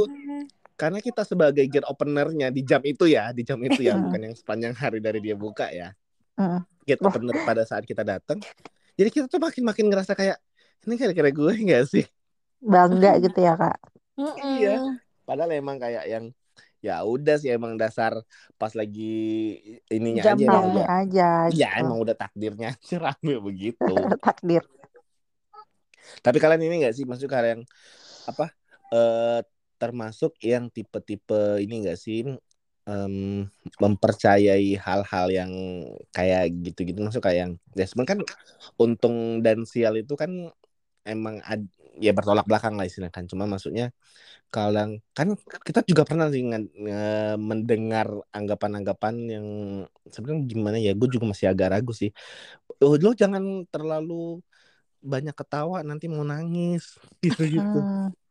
karena 0.76 1.00
kita 1.00 1.24
sebagai 1.24 1.64
gate 1.72 1.88
openernya 1.88 2.52
di 2.52 2.62
jam 2.68 2.84
itu 2.84 3.08
ya 3.08 3.32
di 3.32 3.48
jam 3.48 3.60
itu 3.64 3.80
ya 3.80 3.96
Mm-mm. 3.96 4.12
bukan 4.12 4.20
yang 4.32 4.36
sepanjang 4.36 4.74
hari 4.76 5.00
dari 5.00 5.20
dia 5.24 5.36
buka 5.36 5.72
ya 5.72 5.96
gate 6.84 7.02
opener 7.02 7.36
pada 7.48 7.64
saat 7.64 7.88
kita 7.88 8.04
datang 8.04 8.44
jadi 9.00 9.10
kita 9.12 9.26
tuh 9.32 9.40
makin 9.40 9.64
makin 9.64 9.86
ngerasa 9.88 10.14
kayak 10.16 10.38
ini 10.86 10.96
kira-kira 11.00 11.32
gue 11.32 11.52
nggak 11.56 11.86
sih 11.88 12.06
Bangga 12.66 13.20
gitu 13.22 13.40
ya 13.40 13.54
kak. 13.56 13.78
Iya. 14.56 14.96
padahal 15.28 15.52
emang 15.56 15.76
kayak 15.76 16.08
yang 16.08 16.32
ya 16.80 17.02
udah 17.02 17.36
sih 17.42 17.50
emang 17.50 17.76
dasar 17.76 18.14
pas 18.62 18.72
lagi 18.78 19.58
ininya 19.90 20.22
Jam 20.22 20.38
aja 20.38 20.46
emang 20.46 20.66
udah 20.72 20.86
aja 20.88 21.30
ya 21.50 21.70
gitu. 21.74 21.82
emang 21.82 21.98
udah 22.00 22.16
takdirnya 22.16 22.70
rame 23.04 23.36
begitu 23.42 23.94
Takdir. 24.26 24.64
tapi 26.22 26.38
kalian 26.38 26.62
ini 26.62 26.86
nggak 26.86 26.96
sih 26.96 27.04
maksud 27.10 27.26
kalian 27.26 27.66
apa 28.30 28.54
eh 28.94 29.42
termasuk 29.82 30.32
yang 30.44 30.70
tipe-tipe 30.76 31.60
ini 31.64 31.74
enggak 31.84 31.98
sih 32.00 32.24
em, 32.90 33.16
mempercayai 33.82 34.78
hal-hal 34.86 35.28
yang 35.34 35.52
kayak 36.16 36.54
gitu-gitu 36.66 37.00
maksud 37.06 37.22
kayak 37.26 37.40
yang 37.50 37.52
ya 37.78 37.86
sebenarnya 37.90 38.12
kan 38.14 38.22
untung 38.82 39.16
dan 39.46 39.60
sial 39.68 39.94
itu 40.02 40.14
kan 40.22 40.32
emang 41.08 41.38
ad- 41.46 41.70
ya 42.02 42.12
bertolak 42.18 42.46
belakang 42.50 42.76
lah 42.78 42.86
istilahnya 42.90 43.14
kan. 43.16 43.26
Cuma 43.32 43.46
maksudnya 43.50 43.92
kalau 44.54 45.00
kan 45.18 45.28
kita 45.68 45.82
juga 45.90 46.04
pernah 46.10 46.28
sih 46.34 46.42
nge- 46.46 46.72
nge- 46.84 47.38
mendengar 47.42 48.08
anggapan-anggapan 48.38 49.16
yang 49.34 49.48
sebenarnya 50.14 50.44
gimana 50.52 50.78
ya 50.82 50.92
gue 50.98 51.08
juga 51.14 51.26
masih 51.34 51.48
agak 51.54 51.70
ragu 51.74 51.92
sih. 51.96 52.10
Oh, 52.84 52.96
lo 53.00 53.12
jangan 53.18 53.44
terlalu 53.74 54.42
banyak 55.14 55.36
ketawa 55.40 55.78
nanti 55.88 56.06
mau 56.12 56.26
nangis 56.28 56.84
gitu-gitu. 57.26 57.86
Hmm. 57.86 58.25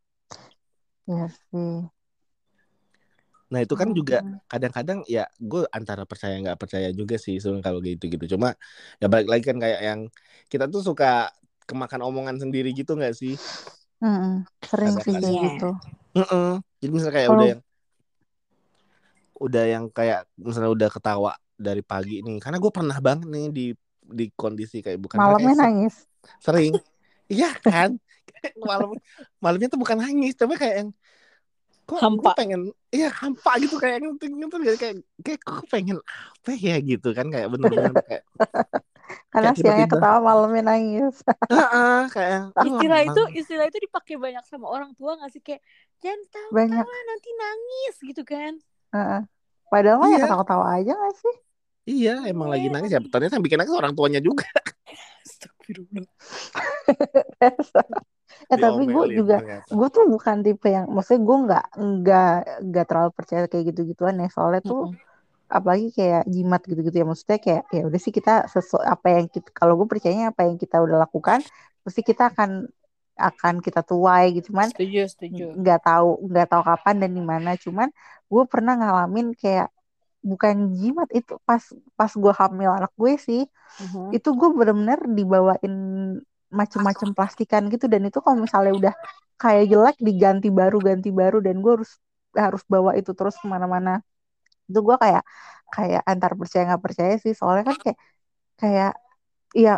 Iya 1.04 1.26
sih. 1.28 1.84
Nah 3.52 3.60
itu 3.62 3.74
kan 3.76 3.92
juga 3.94 4.24
kadang-kadang 4.50 5.04
ya 5.06 5.28
gue 5.38 5.62
antara 5.70 6.02
percaya 6.08 6.34
nggak 6.40 6.58
percaya 6.58 6.88
juga 6.90 7.20
sih 7.20 7.38
sebenarnya 7.38 7.64
kalau 7.70 7.80
gitu-gitu. 7.84 8.24
Cuma 8.34 8.56
ya 8.98 9.06
balik 9.06 9.28
lagi 9.30 9.44
kan 9.46 9.58
kayak 9.60 9.80
yang 9.84 10.00
kita 10.50 10.66
tuh 10.66 10.82
suka 10.82 11.30
kemakan 11.68 12.02
omongan 12.02 12.36
sendiri 12.40 12.72
gitu 12.74 12.96
nggak 12.98 13.14
sih? 13.14 13.36
Mm-mm. 14.02 14.42
Sering 14.64 14.96
sih 15.00 15.12
kayak 15.16 15.36
gitu. 15.38 15.70
Heeh. 16.18 16.50
Jadi 16.82 16.90
misalnya 16.92 17.14
kayak 17.14 17.28
Kalau- 17.30 17.38
udah 17.38 17.48
yang 17.52 17.60
udah 19.34 19.64
yang 19.66 19.84
kayak 19.90 20.20
misalnya 20.38 20.70
udah 20.70 20.88
ketawa 20.88 21.32
dari 21.54 21.82
pagi 21.82 22.22
nih 22.22 22.38
karena 22.38 22.58
gue 22.62 22.72
pernah 22.72 22.98
banget 23.02 23.26
nih 23.28 23.46
di 23.50 23.66
di 24.04 24.26
kondisi 24.34 24.78
kayak 24.78 24.98
bukan 25.02 25.18
Malamnya 25.18 25.54
nangis. 25.58 26.06
sering 26.38 26.74
iya 27.26 27.50
kan 27.60 27.98
malam 28.58 28.88
malamnya 29.38 29.68
tuh 29.68 29.80
bukan 29.80 29.98
nangis 30.00 30.34
tapi 30.34 30.54
kayak 30.54 30.76
yang 30.84 30.90
kok 31.84 32.00
Hampa. 32.00 32.32
gue 32.32 32.32
pengen 32.40 32.60
iya 32.88 33.12
hampa 33.12 33.60
gitu 33.60 33.76
kayak 33.76 34.00
ngerti 34.00 34.32
ngerti 34.32 34.56
gak? 34.64 34.76
kayak 34.80 34.96
kayak 35.20 35.40
kok 35.44 35.64
pengen 35.68 36.00
apa 36.00 36.50
ya 36.56 36.76
gitu 36.80 37.12
kan 37.12 37.28
kayak 37.28 37.48
bener-bener 37.52 37.92
kayak 38.08 38.24
Karena 39.28 39.52
Kayak 39.52 39.60
siangnya 39.60 39.84
tiba-tiba. 39.84 39.98
ketawa 40.00 40.18
malamnya 40.24 40.62
nangis. 40.64 41.16
Heeh, 41.52 42.00
kayak 42.08 42.40
aduh, 42.56 42.66
istilah 42.72 43.00
itu 43.04 43.22
istilah 43.36 43.66
itu 43.68 43.78
dipakai 43.84 44.14
banyak 44.16 44.44
sama 44.48 44.66
orang 44.70 44.96
tua 44.96 45.18
nggak 45.20 45.28
sih 45.28 45.42
kayak 45.44 45.60
jangan 46.00 46.22
tahu 46.32 46.50
Banyak. 46.56 46.86
nanti 46.86 47.30
nangis 47.36 47.94
gitu 48.00 48.22
kan 48.24 48.52
Heeh. 48.94 49.20
Padahal 49.68 49.98
mah 50.00 50.08
ya 50.08 50.16
Iya. 50.16 50.24
ketawa-ketawa 50.24 50.66
aja 50.80 50.92
gak 50.94 51.14
sih? 51.20 51.34
iya 51.84 52.14
emang 52.24 52.48
lagi 52.48 52.72
nangis 52.72 52.96
ya 52.96 53.00
ternyata 53.04 53.36
yang 53.36 53.44
bikin 53.44 53.58
nangis 53.60 53.76
orang 53.76 53.92
tuanya 53.92 54.24
juga 54.24 54.48
Astagfirullah. 55.28 56.08
Eh 58.52 58.58
tapi 58.64 58.82
gue 58.94 59.04
juga 59.18 59.34
gue 59.78 59.86
tuh 59.94 60.04
bukan 60.14 60.36
tipe 60.44 60.66
yang 60.76 60.86
maksudnya 60.94 61.20
gue 61.28 61.36
nggak 61.46 61.62
nggak 61.98 62.24
nggak 62.68 62.84
terlalu 62.88 63.10
percaya 63.18 63.42
kayak 63.50 63.64
gitu-gituan 63.70 64.14
ya. 64.22 64.26
Soalnya 64.36 64.60
tuh 64.70 64.80
Mm-mm. 64.80 64.98
apalagi 65.56 65.86
kayak 65.98 66.22
jimat 66.34 66.60
gitu-gitu 66.70 66.96
ya. 67.02 67.06
Maksudnya 67.10 67.38
kayak 67.46 67.62
ya 67.76 67.80
udah 67.88 68.00
sih 68.04 68.12
kita 68.18 68.30
sesuai 68.54 68.86
apa 68.94 69.06
yang 69.16 69.26
kita 69.34 69.48
kalau 69.58 69.74
gue 69.80 69.88
percayanya 69.92 70.24
apa 70.32 70.42
yang 70.48 70.56
kita 70.62 70.76
udah 70.86 70.96
lakukan 71.04 71.40
pasti 71.84 72.00
kita 72.10 72.22
akan 72.32 72.50
akan 73.28 73.54
kita 73.66 73.80
tuai 73.90 74.24
gitu. 74.36 74.46
Cuman 74.54 74.68
setuju 74.68 75.02
setuju. 75.12 75.48
nggak 75.60 75.78
tahu 75.86 76.08
nggak 76.30 76.46
tahu 76.50 76.62
kapan 76.70 76.94
dan 77.02 77.10
di 77.18 77.22
mana. 77.32 77.50
Cuman 77.64 77.88
gue 78.32 78.42
pernah 78.52 78.72
ngalamin 78.80 79.26
kayak 79.40 79.68
bukan 80.30 80.56
jimat 80.80 81.08
itu 81.18 81.32
pas 81.48 81.62
pas 81.98 82.12
gue 82.22 82.32
hamil 82.40 82.70
anak 82.78 82.92
gue 83.02 83.12
sih 83.26 83.40
Mhm. 83.78 84.16
itu 84.16 84.28
gue 84.40 84.48
bener-bener 84.58 85.00
dibawain 85.18 85.74
macem-macem 86.54 87.10
plastikan 87.12 87.66
gitu 87.68 87.90
dan 87.90 88.06
itu 88.06 88.18
kalau 88.18 88.38
misalnya 88.38 88.72
udah 88.72 88.94
kayak 89.34 89.64
jelek 89.66 89.96
diganti 89.98 90.48
baru 90.48 90.78
ganti 90.78 91.10
baru 91.10 91.42
dan 91.42 91.58
gue 91.58 91.72
harus 91.74 91.90
harus 92.32 92.62
bawa 92.64 92.94
itu 92.94 93.10
terus 93.12 93.34
ke 93.34 93.46
mana-mana 93.46 93.98
itu 94.64 94.78
gue 94.78 94.96
kayak 94.96 95.22
kayak 95.68 96.02
antar 96.06 96.32
percaya 96.34 96.62
nggak 96.70 96.82
percaya 96.82 97.14
sih 97.18 97.34
soalnya 97.34 97.64
kan 97.68 97.76
kayak 97.76 97.98
kayak 98.54 98.92
ya 99.52 99.74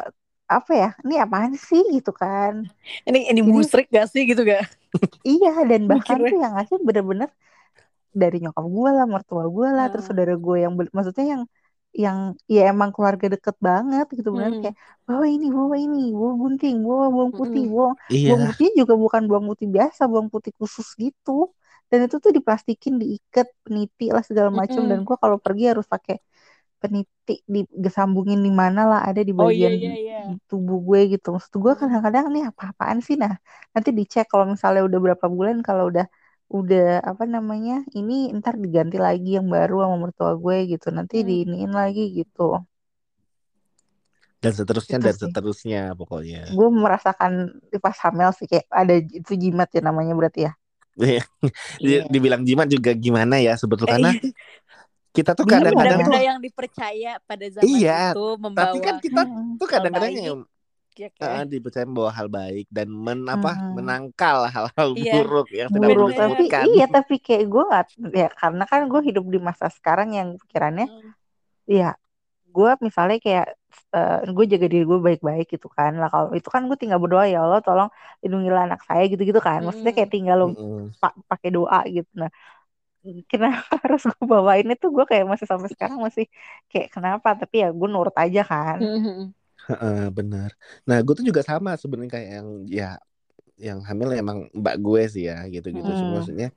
apa 0.46 0.72
ya 0.72 0.88
ini 1.02 1.14
apaan 1.18 1.52
sih 1.58 1.82
gitu 1.90 2.14
kan 2.14 2.70
ini 3.02 3.26
ini 3.26 3.40
Jadi- 3.42 3.50
musrik 3.50 3.86
gak 3.90 4.06
sih 4.06 4.22
gitu 4.24 4.46
gak 4.46 4.62
iya 5.26 5.52
dan 5.66 5.84
bahkan 5.90 6.16
Mikirnya. 6.16 6.30
tuh 6.30 6.38
yang 6.38 6.52
ngasih 6.54 6.76
bener-bener 6.84 7.30
dari 8.12 8.36
nyokap 8.40 8.64
gue 8.64 8.90
lah 8.92 9.04
mertua 9.04 9.44
gue 9.48 9.68
lah 9.68 9.86
terus 9.90 10.06
Ah. 10.06 10.08
saudara 10.14 10.34
gue 10.36 10.56
yang 10.56 10.72
maksudnya 10.94 11.26
yang 11.36 11.42
yang 12.04 12.18
ya 12.54 12.60
emang 12.72 12.90
keluarga 12.94 13.26
deket 13.34 13.56
banget 13.68 14.04
gitu 14.18 14.30
Hmm. 14.32 14.62
kayak 14.62 14.76
bawa 15.08 15.24
ini 15.34 15.46
bawa 15.58 15.74
ini 15.84 15.98
bawa 16.18 16.32
gunting 16.42 16.74
bawa 16.88 17.04
bawang 17.14 17.32
putih 17.38 17.62
Mm-mm. 17.62 17.72
bawang 17.72 17.94
iya 18.08 18.26
bawang 18.26 18.42
putihnya 18.48 18.72
juga 18.80 18.94
bukan 19.04 19.22
bawang 19.28 19.46
putih 19.50 19.68
biasa 19.76 20.00
bawang 20.10 20.28
putih 20.34 20.52
khusus 20.60 20.88
gitu 21.02 21.30
dan 21.90 21.98
itu 22.06 22.16
tuh 22.24 22.32
diplastikin 22.36 22.94
diikat 23.02 23.46
peniti 23.64 24.04
lah 24.14 24.22
segala 24.28 24.50
macam 24.60 24.82
Mm-mm. 24.82 24.90
dan 24.90 24.98
gue 25.06 25.16
kalau 25.22 25.38
pergi 25.44 25.64
harus 25.72 25.86
pakai 25.94 26.16
peniti 26.82 27.32
disambungin 27.84 28.40
di 28.46 28.52
mana 28.62 28.80
lah 28.90 29.00
ada 29.08 29.20
di 29.28 29.32
oh 29.40 29.50
iya 29.56 29.68
bagian 29.70 29.74
iya 29.78 29.90
iya 30.02 30.16
tubuh 30.48 30.78
gue 30.88 30.98
gitu 31.12 31.26
maksud 31.34 31.54
gue 31.64 31.72
Hmm. 31.72 31.82
kadang-kadang 31.82 32.26
nih 32.34 32.42
apa-apaan 32.50 32.98
sih 33.06 33.16
nah 33.22 33.32
nanti 33.74 33.90
dicek 33.98 34.24
kalau 34.30 34.44
misalnya 34.52 34.82
udah 34.88 34.98
berapa 35.04 35.26
bulan 35.36 35.56
kalau 35.66 35.84
udah 35.90 36.06
udah 36.58 37.02
apa 37.10 37.24
namanya 37.26 37.72
ini 37.98 38.30
ntar 38.38 38.54
diganti 38.64 38.96
lagi 39.06 39.30
yang 39.38 39.48
baru 39.56 39.74
sama 39.82 39.96
mertua 40.04 40.32
gue 40.38 40.56
gitu 40.72 40.86
nanti 40.96 41.16
Hmm. 41.16 41.28
diiniin 41.28 41.72
lagi 41.80 42.02
gitu 42.18 42.42
dan 44.42 44.52
seterusnya 44.56 44.96
Itu 44.96 45.02
dan 45.04 45.14
sih. 45.18 45.32
seterusnya 45.32 45.80
pokoknya 45.98 46.42
gue 46.56 46.68
merasakan 46.70 47.32
di 47.72 47.78
pas 47.84 47.96
hamil 48.04 48.30
sih 48.38 48.46
kayak 48.50 48.66
ada 48.70 48.94
itu 49.18 49.32
jimat 49.42 49.68
ya 49.76 49.80
namanya 49.88 50.14
berarti 50.18 50.40
ya 50.46 50.52
Di- 51.84 52.00
Iya. 52.00 52.06
dibilang 52.08 52.42
jimat 52.48 52.66
juga 52.72 52.90
gimana 52.96 53.36
ya 53.40 53.52
sebetulnya 53.60 53.92
karena 53.96 54.10
iya. 54.16 54.20
kita 55.16 55.32
tuh 55.38 55.46
Iya, 55.46 55.48
kadang-kadang 55.48 56.00
benda-benda 56.00 56.18
yang 56.28 56.38
dipercaya 56.44 57.10
pada 57.28 57.46
zaman 57.56 57.80
Iya, 57.80 57.92
itu 58.12 58.22
membawa 58.44 58.72
tapi 58.72 58.78
kan 58.86 58.94
kita 59.04 59.20
Mm-mm. 59.24 59.58
tuh 59.60 59.68
kadang-kadang 59.68 60.12
yang 60.12 60.36
ya 61.04 61.08
uh, 61.22 61.42
kan? 61.42 61.44
dipercaya 61.52 61.86
bahwa 61.96 62.12
hal 62.18 62.28
baik 62.38 62.64
dan 62.76 62.88
men 63.04 63.20
apa 63.34 63.48
Mm-mm. 63.50 63.74
menangkal 63.76 64.38
hal-hal 64.54 64.88
Iya. 64.98 65.12
buruk 65.12 65.46
yang 65.60 65.68
tidak 65.74 65.90
buruk 65.90 65.96
perlu 65.96 66.12
Bener. 66.14 66.20
tapi 66.22 66.42
iya 66.70 66.84
tapi 66.96 67.14
kayak 67.26 67.44
gue 67.52 67.62
nggak 67.68 67.84
ya 68.20 68.26
karena 68.40 68.62
kan 68.70 68.80
gue 68.90 69.00
hidup 69.08 69.24
di 69.34 69.38
masa 69.48 69.66
sekarang 69.76 70.08
yang 70.18 70.28
pikirannya 70.42 70.86
Hmm. 70.88 71.10
ya 71.78 71.86
gue 72.56 72.70
misalnya 72.86 73.16
kayak 73.26 73.46
gue 74.36 74.44
jaga 74.52 74.66
diri 74.72 74.84
gue 74.90 74.98
baik-baik 75.08 75.46
gitu 75.54 75.68
kan 75.78 75.92
lah 76.00 76.08
kalau 76.14 76.28
itu 76.38 76.48
kan 76.54 76.62
gue 76.68 76.76
tinggal 76.82 77.00
berdoa 77.04 77.24
ya 77.32 77.38
Allah 77.44 77.60
tolong 77.66 77.88
lindungilah 78.22 78.62
anak 78.68 78.80
saya 78.88 79.02
gitu-gitu 79.12 79.40
kan 79.48 79.58
maksudnya 79.66 79.92
kayak 79.96 80.10
tinggal 80.14 80.36
lo 80.42 80.46
Mm-mm. 80.46 80.94
pa- 81.02 81.16
pakai 81.30 81.50
doa 81.56 81.78
gitu 81.96 82.10
nah 82.22 82.30
kenapa 83.30 83.72
harus 83.84 84.02
gue 84.10 84.26
bawain 84.32 84.66
itu 84.74 84.86
gue 84.96 85.04
kayak 85.10 85.24
masih 85.30 85.46
sampai 85.52 85.68
sekarang 85.74 85.98
masih 86.06 86.24
kayak 86.70 86.88
kenapa 86.94 87.28
tapi 87.40 87.54
ya 87.62 87.68
gue 87.78 87.88
nurut 87.94 88.14
aja 88.22 88.40
kan 88.52 88.78
Hmm. 88.80 89.32
Heeh, 89.66 90.06
benar. 90.18 90.50
Nah, 90.86 90.98
gue 91.02 91.14
tuh 91.18 91.26
juga 91.26 91.42
sama 91.42 91.74
sebenarnya 91.74 92.12
kayak 92.16 92.28
yang 92.38 92.48
ya 92.70 92.88
yang 93.58 93.80
hamil 93.88 94.10
emang 94.14 94.38
mbak 94.52 94.76
gue 94.84 95.02
sih 95.14 95.24
ya 95.30 95.36
gitu-gitu 95.54 95.90
Hmm. 95.90 96.12
maksudnya 96.14 96.48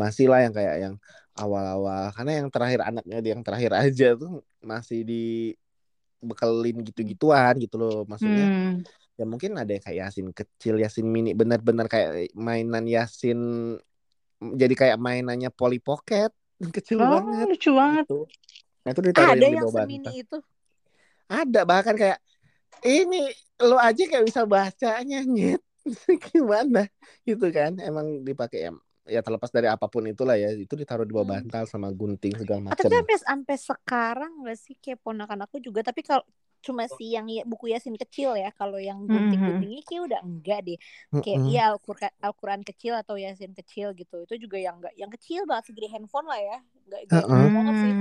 masih 0.00 0.26
lah 0.32 0.40
yang 0.46 0.54
kayak 0.58 0.76
yang 0.84 0.94
awal-awal 1.36 2.10
karena 2.16 2.32
yang 2.44 2.48
terakhir 2.54 2.80
anaknya 2.88 3.16
dia 3.24 3.32
yang 3.36 3.44
terakhir 3.46 3.72
aja 3.82 4.06
tuh 4.20 4.44
masih 4.62 5.00
dibekelin 5.10 6.76
gitu-gituan 6.88 7.54
gitu 7.60 7.76
loh 7.80 7.96
maksudnya 8.08 8.48
Hmm. 8.48 8.82
ya 9.18 9.24
mungkin 9.28 9.52
ada 9.60 9.70
yang 9.74 9.84
kayak 9.84 9.98
Yasin 10.10 10.28
kecil 10.34 10.74
Yasin 10.82 11.06
mini 11.06 11.30
benar-benar 11.38 11.86
kayak 11.92 12.34
mainan 12.34 12.84
Yasin 12.88 13.38
jadi 14.60 14.74
kayak 14.80 14.96
mainannya 15.00 15.50
Polly 15.54 15.78
Pocket 15.80 16.30
kecil 16.76 16.98
Oh, 17.00 17.08
banget 17.14 17.46
lucu 17.50 17.70
banget 17.74 18.06
gitu. 18.06 18.16
Nah 18.84 18.90
itu 18.92 19.02
ditaruhin 19.08 19.40
ada 19.40 19.46
di 19.46 19.56
yang 19.56 19.64
bawah 19.64 19.84
semini 19.86 20.08
itu 20.22 20.36
Ada 21.28 21.60
bahkan 21.64 21.96
kayak 21.96 22.18
ini 22.82 23.16
lo 23.62 23.76
aja 23.78 24.02
kayak 24.10 24.24
bisa 24.28 24.42
bacanya 24.54 25.16
nyet. 25.34 25.60
Gimana? 26.32 26.78
Gitu 27.28 27.46
kan 27.56 27.72
emang 27.88 28.06
dipakai 28.28 28.58
ya, 28.66 28.70
ya 29.14 29.20
terlepas 29.24 29.52
dari 29.52 29.68
apa 29.68 29.86
pun 29.92 30.04
itulah 30.08 30.34
ya 30.40 30.48
itu 30.56 30.74
ditaruh 30.80 31.04
di 31.08 31.12
bawah 31.16 31.28
Hmm. 31.28 31.40
bantal 31.40 31.64
sama 31.68 31.88
gunting 31.92 32.34
segala 32.40 32.60
tapi 32.68 32.72
macam. 32.72 32.92
sampai 32.96 33.16
sampai 33.28 33.56
sekarang 33.68 34.30
nggak 34.42 34.58
sih 34.64 34.74
kayak 34.82 34.98
ponakan 35.04 35.40
aku 35.46 35.56
juga 35.66 35.80
tapi 35.88 36.00
kalau 36.08 36.24
cuma 36.64 36.88
si 36.88 37.12
yang 37.12 37.28
ya- 37.28 37.44
buku 37.44 37.68
yasin 37.76 37.92
kecil 38.02 38.30
ya 38.40 38.48
kalau 38.56 38.80
yang 38.80 38.98
Mhm. 39.08 39.12
gunting-guntingnya 39.12 39.80
kayak 39.84 40.02
udah 40.08 40.20
enggak 40.24 40.58
deh. 40.66 40.78
Kayak 41.22 41.40
Mm-mm. 41.40 41.44
iya 41.44 41.60
Al-Quran 41.72 42.12
Al-Quran 42.24 42.62
kecil 42.64 42.92
atau 42.96 43.14
yasin 43.20 43.52
kecil 43.52 43.92
gitu 44.00 44.14
itu 44.24 44.34
juga 44.48 44.56
yang 44.56 44.80
enggak 44.80 44.94
yang 44.96 45.10
kecil 45.12 45.40
banget 45.48 45.64
segede 45.68 45.88
handphone 45.92 46.24
lah 46.32 46.40
ya. 46.40 46.56
Enggak 46.88 47.02
gede 47.12 47.42
banget 47.52 47.76
sih. 47.84 47.94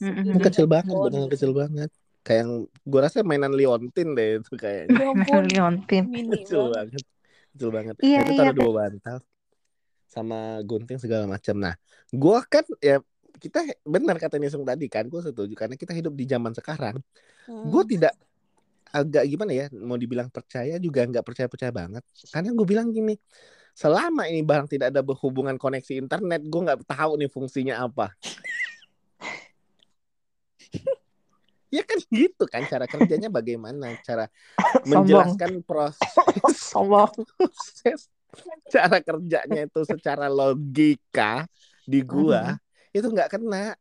Hmm, 0.00 0.12
hmm, 0.24 0.38
kecil 0.44 0.66
banget 0.74 0.96
benar 1.04 1.24
kecil 1.32 1.52
banget 1.60 1.90
kayak 2.26 2.42
yang 2.42 2.52
gue 2.66 3.00
rasa 3.00 3.22
mainan 3.22 3.54
Liontin 3.54 4.18
deh 4.18 4.42
itu 4.42 4.58
kayaknya. 4.58 5.14
Ya 5.22 5.38
Leontin 5.46 6.10
mini 6.10 6.42
kecil 6.42 6.74
banget 6.74 7.06
kecil 7.54 7.70
banget. 7.70 7.94
Iya, 8.02 8.20
itu 8.26 8.32
iya, 8.34 8.38
taruh 8.42 8.54
di 8.54 8.60
bawah 8.60 8.74
bantal 8.82 9.18
sama 10.06 10.38
gunting 10.62 10.98
segala 11.02 11.26
macam 11.26 11.58
nah 11.58 11.74
gue 12.14 12.38
kan 12.46 12.62
ya 12.78 13.02
kita 13.36 13.58
benar 13.84 14.16
kata 14.16 14.40
Nisung 14.40 14.64
tadi 14.64 14.88
kan 14.88 15.04
gue 15.06 15.20
setuju 15.20 15.52
karena 15.52 15.76
kita 15.76 15.92
hidup 15.94 16.12
di 16.16 16.24
zaman 16.26 16.52
sekarang. 16.56 16.98
Hmm. 17.46 17.68
gue 17.70 17.82
tidak 17.94 18.14
agak 18.90 19.22
gimana 19.28 19.52
ya 19.52 19.66
mau 19.76 19.94
dibilang 20.00 20.32
percaya 20.32 20.80
juga 20.82 21.04
nggak 21.06 21.22
percaya 21.22 21.48
percaya 21.50 21.72
banget. 21.74 22.02
Karena 22.32 22.50
gue 22.50 22.66
bilang 22.66 22.88
gini 22.90 23.14
selama 23.76 24.24
ini 24.24 24.40
barang 24.40 24.72
tidak 24.72 24.88
ada 24.88 25.04
berhubungan 25.04 25.60
koneksi 25.60 26.00
internet 26.00 26.40
gue 26.48 26.60
nggak 26.64 26.80
tahu 26.88 27.20
nih 27.20 27.28
fungsinya 27.28 27.84
apa 27.84 28.16
ya 31.70 31.82
kan 31.82 31.98
gitu 32.10 32.44
kan 32.46 32.62
cara 32.64 32.86
kerjanya 32.86 33.28
bagaimana? 33.28 33.94
Cara 34.02 34.26
Sombong. 34.86 34.86
menjelaskan 34.90 35.50
proses 35.66 35.98
sombong. 36.72 37.12
proses 37.36 38.06
cara 38.70 38.98
kerjanya 39.02 39.66
itu 39.66 39.80
secara 39.86 40.26
logika 40.30 41.46
di 41.86 42.02
gua 42.02 42.58
itu 42.92 43.06
nggak 43.06 43.38
kena. 43.38 43.74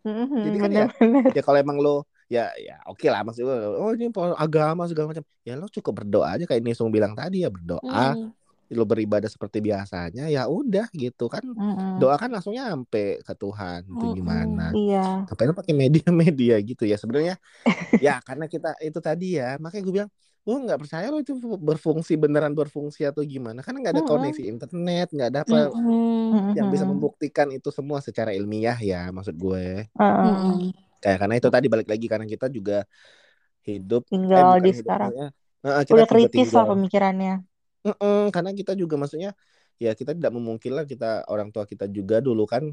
Mhm, 0.00 0.40
Jadi 0.40 0.56
kan 0.56 0.70
ya, 0.72 0.86
bener-bener 0.88 1.32
ya 1.36 1.42
kalau 1.44 1.58
emang 1.60 1.78
lo 1.78 2.08
ya 2.30 2.48
ya 2.56 2.78
oke 2.86 3.04
lah 3.10 3.20
maksud 3.26 3.42
gue 3.42 3.56
oh 3.76 3.90
ini 3.92 4.08
agama 4.38 4.86
segala 4.88 5.12
macam. 5.12 5.24
Ya 5.44 5.54
lo 5.58 5.66
cukup 5.68 6.04
berdoa 6.04 6.38
aja 6.38 6.44
kayak 6.48 6.62
Nisung 6.64 6.88
bilang 6.94 7.12
tadi 7.12 7.44
ya 7.44 7.50
berdoa. 7.52 8.16
Hmm. 8.16 8.32
Lo 8.78 8.84
beribadah 8.90 9.30
seperti 9.34 9.58
biasanya 9.68 10.22
ya 10.34 10.40
udah 10.56 10.86
gitu 11.02 11.24
kan 11.34 11.44
Mhm. 11.54 12.00
doa 12.00 12.14
kan 12.22 12.30
langsung 12.34 12.54
nyampe 12.58 12.98
ke 13.26 13.32
Tuhan 13.40 13.80
itu 13.92 14.04
Mm-mm. 14.04 14.14
gimana 14.16 14.62
iya 14.76 15.00
ngapain 15.26 15.48
lo 15.50 15.56
pakai 15.60 15.74
media-media 15.82 16.54
gitu 16.68 16.82
ya 16.90 16.96
sebenarnya 17.02 17.34
ya 18.04 18.12
karena 18.26 18.46
kita 18.54 18.68
itu 18.86 18.98
tadi 19.08 19.26
ya 19.40 19.44
makanya 19.62 19.82
gue 19.86 19.94
bilang 19.98 20.10
gue 20.46 20.56
nggak 20.64 20.78
percaya 20.82 21.06
lo 21.12 21.18
itu 21.24 21.32
berfungsi 21.68 22.12
beneran 22.22 22.54
berfungsi 22.58 23.02
atau 23.10 23.22
gimana 23.34 23.60
karena 23.64 23.78
nggak 23.82 23.94
ada 24.00 24.04
Mm-mm. 24.04 24.10
koneksi 24.10 24.42
internet 24.52 25.06
nggak 25.14 25.28
ada 25.32 25.40
apa 25.46 25.56
Mm-mm. 25.84 26.56
yang 26.56 26.66
bisa 26.72 26.84
membuktikan 26.88 27.48
itu 27.54 27.68
semua 27.70 27.98
secara 28.02 28.30
ilmiah 28.34 28.78
ya 28.90 29.10
maksud 29.14 29.34
gue 29.38 29.86
Heeh. 29.98 30.20
Mm-mm. 30.24 30.72
kayak 31.02 31.18
karena 31.22 31.34
itu 31.40 31.48
tadi 31.54 31.66
balik 31.72 31.88
lagi 31.92 32.06
karena 32.12 32.26
kita 32.28 32.46
juga 32.56 32.74
hidup 33.68 34.02
eh 34.36 34.44
Tinggal 34.44 34.50
bukan 34.50 34.68
di 34.68 34.70
hidup 34.78 34.92
sekarang. 34.92 35.02
maksudnya 35.02 35.26
eh, 35.66 35.84
kita 35.90 36.02
Udah 36.02 36.06
kritis 36.10 36.48
lah 36.56 36.64
tinggal 36.66 36.90
pemikirannya. 37.84 38.00
Mm-mm, 38.04 38.28
karena 38.34 38.50
kita 38.58 38.72
juga 38.76 38.94
maksudnya 39.00 39.30
ya 39.80 39.90
kita 39.98 40.12
tidak 40.18 40.32
memungkin 40.36 40.70
lah 40.76 40.84
kita 40.92 41.24
orang 41.32 41.48
tua 41.54 41.64
kita 41.72 41.84
juga 41.96 42.16
dulu 42.26 42.42
kan 42.52 42.64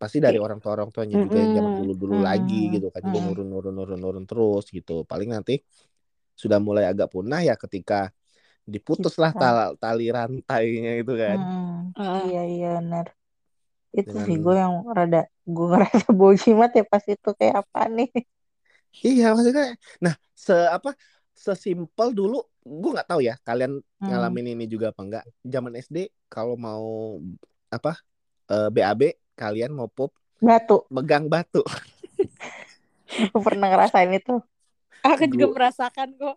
pasti 0.00 0.18
dari 0.24 0.36
orang 0.44 0.58
tua 0.62 0.72
orang 0.76 0.88
tuanya 0.94 1.16
juga 1.24 1.36
yang 1.44 1.52
zaman 1.58 1.72
Mm-mm. 1.72 1.80
dulu 1.80 1.92
dulu 2.02 2.14
lagi 2.28 2.54
Mm-mm. 2.56 2.74
gitu 2.74 2.86
kan 2.94 3.00
jadi 3.06 3.18
nurun 3.24 3.46
nurun 3.52 3.72
nurun 3.76 3.98
nurun 4.00 4.24
terus 4.30 4.64
gitu 4.76 4.92
paling 5.10 5.28
nanti 5.34 5.52
sudah 6.42 6.58
mulai 6.66 6.84
agak 6.90 7.08
punah 7.14 7.40
ya 7.48 7.54
ketika 7.64 7.94
diputuslah 8.72 9.32
tal- 9.40 9.76
tali 9.82 10.04
rantainya 10.16 10.90
itu 11.02 11.12
kan. 11.22 11.40
Ah. 11.98 12.20
Iya 12.26 12.40
iya 12.52 12.66
benar. 12.76 13.06
Itu 14.00 14.14
sih 14.26 14.34
dengan 14.34 14.44
gue 14.44 14.54
yang 14.62 14.74
rada 14.96 15.18
gue 15.54 15.64
ngerasa 15.70 16.06
bodoh 16.18 16.36
jimat 16.44 16.70
ya 16.78 16.84
pas 16.92 17.04
itu 17.14 17.28
kayak 17.38 17.56
apa 17.62 17.80
nih. 17.96 18.08
iya 19.06 19.24
maksudnya 19.34 19.64
nah 20.04 20.14
se 20.44 20.52
apa 20.76 20.88
sesimpel 21.34 22.10
dulu 22.10 22.38
gue 22.62 22.90
nggak 22.92 23.06
tahu 23.06 23.20
ya 23.20 23.36
kalian 23.42 23.82
Hmm. 23.94 24.10
ngalamin 24.10 24.52
ini 24.52 24.64
juga 24.64 24.88
apa 24.88 25.00
enggak 25.00 25.24
zaman 25.40 25.72
SD 25.74 25.96
kalau 26.26 26.54
mau 26.54 27.16
apa 27.68 27.96
eh, 28.46 28.68
BAB 28.68 29.02
kalian 29.34 29.72
mau 29.72 29.86
pop 29.86 30.12
Batu. 30.36 30.84
megang 30.88 31.24
batu 31.24 31.64
Gue 33.30 33.40
pernah 33.40 33.68
ngerasain 33.68 34.10
itu. 34.10 34.42
Aku 35.00 35.22
juga 35.26 35.44
Gua- 35.46 35.54
merasakan 35.54 36.08
kok 36.14 36.36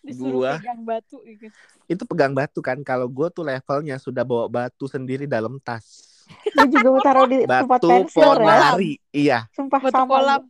disuruh 0.00 0.40
Gua- 0.40 0.56
pegang 0.56 0.82
batu 0.82 1.16
gitu. 1.22 1.50
itu 1.86 2.02
pegang 2.04 2.30
batu 2.30 2.58
kan 2.60 2.78
kalau 2.80 3.06
gue 3.06 3.26
tuh 3.28 3.42
levelnya 3.42 3.96
sudah 3.96 4.22
bawa 4.22 4.46
batu 4.46 4.86
sendiri 4.86 5.24
dalam 5.24 5.58
tas 5.58 5.84
Gue 6.48 6.66
juga 6.68 6.88
mau 6.88 6.98
taruh 7.00 7.26
di 7.26 7.42
tempat 7.42 7.66
batu 7.68 7.86
pensil 7.88 8.18
pohon 8.18 8.38
ya. 8.40 8.54
lari 8.60 8.92
iya 9.08 9.38
Sumpah 9.50 9.78
Batu 9.80 9.94
sama. 9.96 10.10
kolam, 10.10 10.42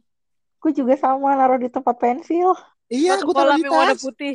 Gue 0.57 0.73
juga 0.73 0.95
sama 0.95 1.31
naruh 1.33 1.57
di 1.57 1.69
tempat 1.69 1.95
pensil. 1.95 2.57
Iya 2.91 3.19
batu 3.19 3.25
gue 3.27 3.35
taruh 3.35 3.51
kolam 3.51 3.59
di 3.59 3.65
yang 3.67 3.75
warna 3.75 3.97
putih. 3.99 4.35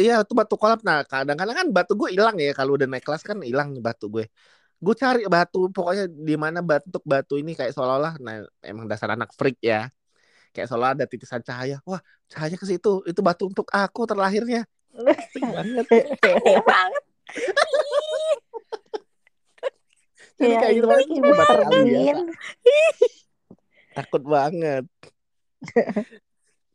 iya 0.00 0.14
itu 0.24 0.32
batu 0.32 0.54
kolam. 0.56 0.80
Nah 0.84 1.04
kadang-kadang 1.04 1.56
kan 1.56 1.66
batu 1.72 1.92
gue 1.96 2.08
hilang 2.12 2.36
ya. 2.36 2.52
Kalau 2.56 2.76
udah 2.76 2.86
naik 2.88 3.04
kelas 3.04 3.22
kan 3.24 3.38
hilang 3.40 3.76
batu 3.80 4.06
gue. 4.08 4.28
Gue 4.80 4.94
cari 4.96 5.24
batu 5.28 5.68
pokoknya 5.68 6.08
di 6.08 6.34
mana 6.40 6.64
bentuk 6.64 7.04
batu 7.04 7.36
ini 7.36 7.52
kayak 7.52 7.76
seolah-olah 7.76 8.16
nah 8.16 8.40
emang 8.64 8.88
dasar 8.88 9.12
anak 9.12 9.32
freak 9.36 9.60
ya. 9.60 9.92
Kayak 10.50 10.68
seolah 10.72 10.96
ada 10.96 11.04
titisan 11.04 11.44
cahaya. 11.44 11.78
Wah 11.84 12.00
cahaya 12.28 12.56
ke 12.56 12.66
situ. 12.66 13.04
Itu 13.04 13.20
batu 13.20 13.48
untuk 13.48 13.68
aku 13.72 14.08
terlahirnya. 14.08 14.64
Banget 14.90 15.86
banget. 15.88 17.04
jadi 20.40 20.54
kayak 20.56 20.74
gitu 20.80 20.86
banget. 20.88 21.08
biasa 21.20 21.54
takut 23.92 24.22
banget 24.24 24.84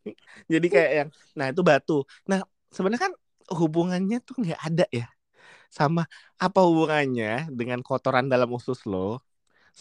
jadi 0.54 0.68
kayak 0.74 0.92
yang 1.00 1.10
nah 1.38 1.48
itu 1.52 1.62
batu 1.70 1.94
nah 2.30 2.40
sebenarnya 2.76 3.04
kan 3.12 3.14
hubungannya 3.60 4.18
tuh 4.28 4.36
nggak 4.42 4.60
ada 4.68 4.86
ya 5.00 5.06
sama 5.78 6.02
apa 6.46 6.60
hubungannya 6.68 7.50
dengan 7.60 7.80
kotoran 7.88 8.26
dalam 8.34 8.50
usus 8.58 8.80
lo 8.92 9.22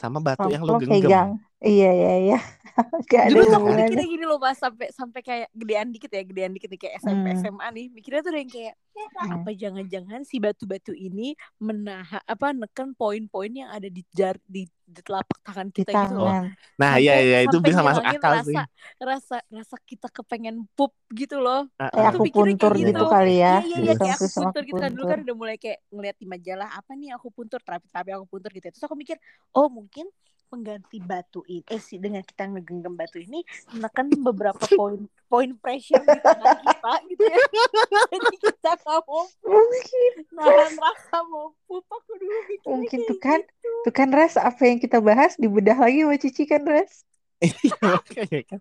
sama 0.01 0.19
batu 0.27 0.47
yang 0.55 0.63
lo 0.69 0.73
Lo 0.73 0.79
genggam 0.81 1.17
pegang. 1.17 1.31
Iya 1.65 1.87
iya 1.99 2.11
iya. 2.25 2.37
Gak 3.11 3.23
ada 3.27 3.31
Dulu 3.33 3.43
tuh 3.47 3.57
aku 3.59 3.69
mikirnya 3.75 4.07
gini 4.07 4.25
loh 4.27 4.39
mas 4.43 4.59
sampai 4.59 4.87
sampai 4.91 5.21
kayak 5.23 5.49
gedean 5.55 5.89
dikit 5.95 6.11
ya 6.11 6.23
gedean 6.27 6.53
dikit 6.55 6.69
nih 6.73 6.81
kayak 6.81 6.95
SMP 7.01 7.25
Hmm. 7.25 7.39
SMA 7.39 7.67
nih 7.71 7.87
mikirnya 7.91 8.21
tuh 8.25 8.31
udah 8.35 8.41
yang 8.43 8.53
kayak 8.53 8.75
Hmm. 8.95 9.43
apa 9.43 9.51
jangan-jangan 9.59 10.21
si 10.23 10.37
batu-batu 10.39 10.95
ini 10.95 11.35
menahan 11.59 12.23
apa 12.31 12.55
neken 12.55 12.95
poin-poin 12.95 13.51
yang 13.51 13.71
ada 13.71 13.91
di 13.91 14.03
jar 14.15 14.39
di, 14.47 14.71
di 14.87 15.01
telapak 15.03 15.39
tangan 15.43 15.67
Di 15.71 15.83
kita 15.83 15.91
gitu 15.99 16.15
loh. 16.15 16.31
nah 16.79 16.95
Sampai- 16.95 17.03
iya 17.03 17.15
iya 17.23 17.39
itu 17.47 17.57
bisa 17.59 17.81
masuk 17.83 18.05
akal 18.07 18.33
rasa, 18.39 18.47
sih 18.47 18.59
Rasa 19.03 19.37
rasa 19.51 19.77
kita 19.83 20.09
kepengen 20.15 20.57
pup 20.79 20.95
gitu 21.11 21.43
loh. 21.43 21.67
Kayak. 21.75 22.15
Aku 22.15 22.23
puntur 22.31 22.71
kayak 22.71 22.79
gitu 22.79 23.03
gitu. 23.03 23.05
kali 23.11 23.35
ya. 23.43 23.55
Iya 23.59 23.67
iya 23.67 23.79
iya 23.83 23.95
kayak 23.99 24.17
aku 24.19 24.27
puntur 24.31 24.63
gitu 24.63 24.79
kan 24.79 24.91
dulu 24.95 25.05
kan 25.11 25.19
udah 25.27 25.37
mulai 25.37 25.57
kayak 25.59 25.79
ngeliat 25.91 26.17
di 26.19 26.27
majalah 26.31 26.69
apa 26.79 26.93
nih 26.95 27.09
aku 27.19 27.27
puntur 27.35 27.61
terapi-terapi 27.67 28.11
aku 28.15 28.27
puntur 28.31 28.51
gitu. 28.55 28.67
Terus 28.71 28.85
aku 28.87 28.95
mikir, 28.95 29.17
oh 29.59 29.67
mungkin 29.67 30.07
pengganti 30.49 30.99
batu 31.03 31.43
ini 31.51 31.65
eh 31.67 31.81
sih 31.81 31.99
dengan 31.99 32.23
kita 32.23 32.47
ngegenggam 32.47 32.95
batu 32.95 33.19
ini 33.19 33.43
menekan 33.75 34.07
beberapa 34.23 34.61
poin 34.77 35.09
poin 35.27 35.51
pressure 35.59 35.99
di 35.99 36.19
tangan 36.23 36.59
kita 36.63 36.93
gitu 37.11 37.25
ya. 37.27 37.37
Jadi 38.15 38.37
kita 38.39 38.71
nggak 38.79 39.03
mau 39.09 39.25
Mungkin, 39.43 40.13
nahan 40.31 40.73
rasa 40.79 41.19
mau 41.27 41.53
pup 41.67 41.85
aku 41.91 42.13
dulu 42.21 42.39
mikirnya 42.47 42.71
mungkin 42.71 42.99
tuh 43.09 43.19
kan, 43.19 43.41
gitu. 43.43 43.83
tuh 43.89 43.95
kan 43.95 44.09
Res 44.15 44.35
apa 44.39 44.63
yang 44.63 44.79
kita 44.79 44.99
bahas 45.03 45.35
dibedah 45.35 45.75
lagi 45.75 46.07
sama 46.07 46.17
Cici 46.21 46.45
kan 46.47 46.63
Res. 46.63 47.03
Iya, 47.43 47.99
kan. 47.99 48.61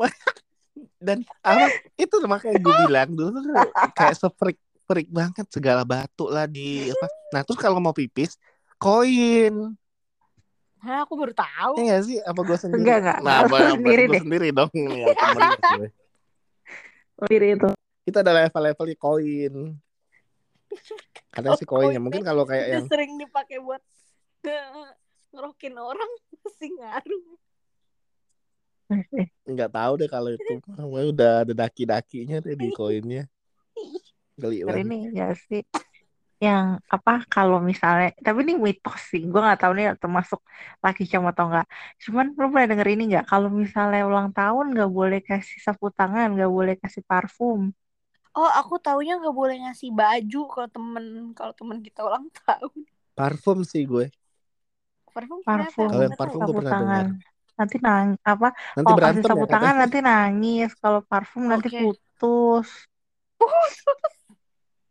Dan 0.98 1.22
apa 1.44 1.70
itu 1.94 2.14
makanya 2.26 2.58
gue 2.58 2.74
bilang 2.86 3.10
dulu 3.14 3.38
kayak 3.94 4.16
sefreak 4.18 4.58
freak 4.84 5.08
banget 5.08 5.46
segala 5.48 5.82
batu 5.82 6.28
lah 6.28 6.44
di 6.48 6.88
apa. 6.92 7.06
Nah 7.34 7.40
terus 7.42 7.58
kalau 7.60 7.80
mau 7.80 7.94
pipis 7.94 8.36
koin 8.78 9.76
Hah, 10.84 11.08
aku 11.08 11.16
baru 11.16 11.32
tahu. 11.32 11.80
ya 11.80 11.82
nggak 11.88 12.02
sih 12.04 12.18
apa 12.20 12.40
gue 12.44 12.58
sendiri 12.60 12.80
Enggak, 12.84 12.98
enggak. 13.00 13.18
nah 13.24 13.34
apa 13.40 13.48
berarti 13.48 13.72
sendiri 13.80 14.02
gue 14.04 14.12
deh. 14.12 14.20
sendiri 14.20 14.48
dong 14.52 14.70
ya 14.76 15.06
temen 15.16 15.40
gue. 15.80 15.88
Diri 17.24 17.48
itu. 17.56 17.68
kita 18.04 18.18
ada 18.20 18.32
level-levelnya 18.36 18.96
koin 19.00 19.54
katanya 21.32 21.56
sih 21.56 21.64
koinnya 21.64 22.00
mungkin 22.04 22.20
kalau 22.20 22.44
kayak 22.44 22.66
yang 22.68 22.84
sering 22.84 23.16
dipakai 23.16 23.64
buat 23.64 23.80
nge- 24.44 24.96
ngerokin 25.32 25.74
orang 25.80 26.10
masih 26.44 26.70
ngaruh. 26.76 27.26
nggak 29.48 29.70
tahu 29.72 29.92
deh 29.96 30.08
kalau 30.12 30.30
itu 30.36 30.52
Wah, 30.68 31.04
udah 31.08 31.32
ada 31.48 31.52
daki-dakinya 31.56 32.44
deh 32.44 32.52
di 32.60 32.68
koinnya 32.76 33.24
geli 34.36 34.68
banget 34.68 34.84
ini 34.84 34.98
ya 35.16 35.32
sih 35.32 35.64
yang 36.46 36.66
apa 36.94 37.10
kalau 37.32 37.58
misalnya 37.70 38.06
tapi 38.26 38.38
ini 38.44 38.54
mitos 38.66 39.00
sih 39.10 39.20
gue 39.30 39.40
nggak 39.44 39.58
tahu 39.62 39.72
nih 39.78 39.84
termasuk 40.02 40.40
laki 40.84 41.02
cuma 41.12 41.28
atau 41.32 41.44
enggak 41.48 41.66
cuman 42.04 42.24
lu 42.40 42.46
pernah 42.52 42.66
denger 42.70 42.88
ini 42.92 43.02
nggak? 43.10 43.24
Kalau 43.30 43.48
misalnya 43.62 44.00
ulang 44.10 44.28
tahun 44.36 44.64
nggak 44.74 44.90
boleh 44.98 45.18
kasih 45.28 45.58
sapu 45.66 45.86
tangan 45.98 46.26
nggak 46.34 46.50
boleh 46.56 46.74
kasih 46.82 47.02
parfum. 47.10 47.60
Oh, 48.38 48.50
aku 48.60 48.74
taunya 48.84 49.12
nggak 49.20 49.36
boleh 49.40 49.56
ngasih 49.62 49.90
baju 50.00 50.38
kalau 50.52 50.68
temen 50.74 51.04
kalau 51.38 51.52
temen 51.58 51.78
kita 51.86 52.00
ulang 52.08 52.26
tahun. 52.38 52.78
parfum 53.18 53.58
sih 53.70 53.82
gue. 53.90 54.04
Parfum 55.14 55.40
Parfum. 55.46 55.88
Kalau 55.90 56.02
yang 56.06 56.16
parfum 56.20 56.40
gue 56.46 56.54
sapu 56.54 56.58
pernah 56.58 56.74
tangan. 56.74 57.04
dengar 57.04 57.06
nanti 57.54 57.76
nang 57.86 58.08
apa 58.26 58.48
nanti 58.74 58.90
kalau 58.90 58.98
kasih 59.04 59.22
berantem 59.22 59.30
ya 59.38 59.42
sapu 59.42 59.44
tangan 59.52 59.74
katanya 59.74 59.74
nanti 59.80 59.98
nangis 60.08 60.70
kalau 60.82 61.00
parfum 61.10 61.42
nanti 61.52 61.68
Oke. 61.68 61.78
putus 61.78 62.68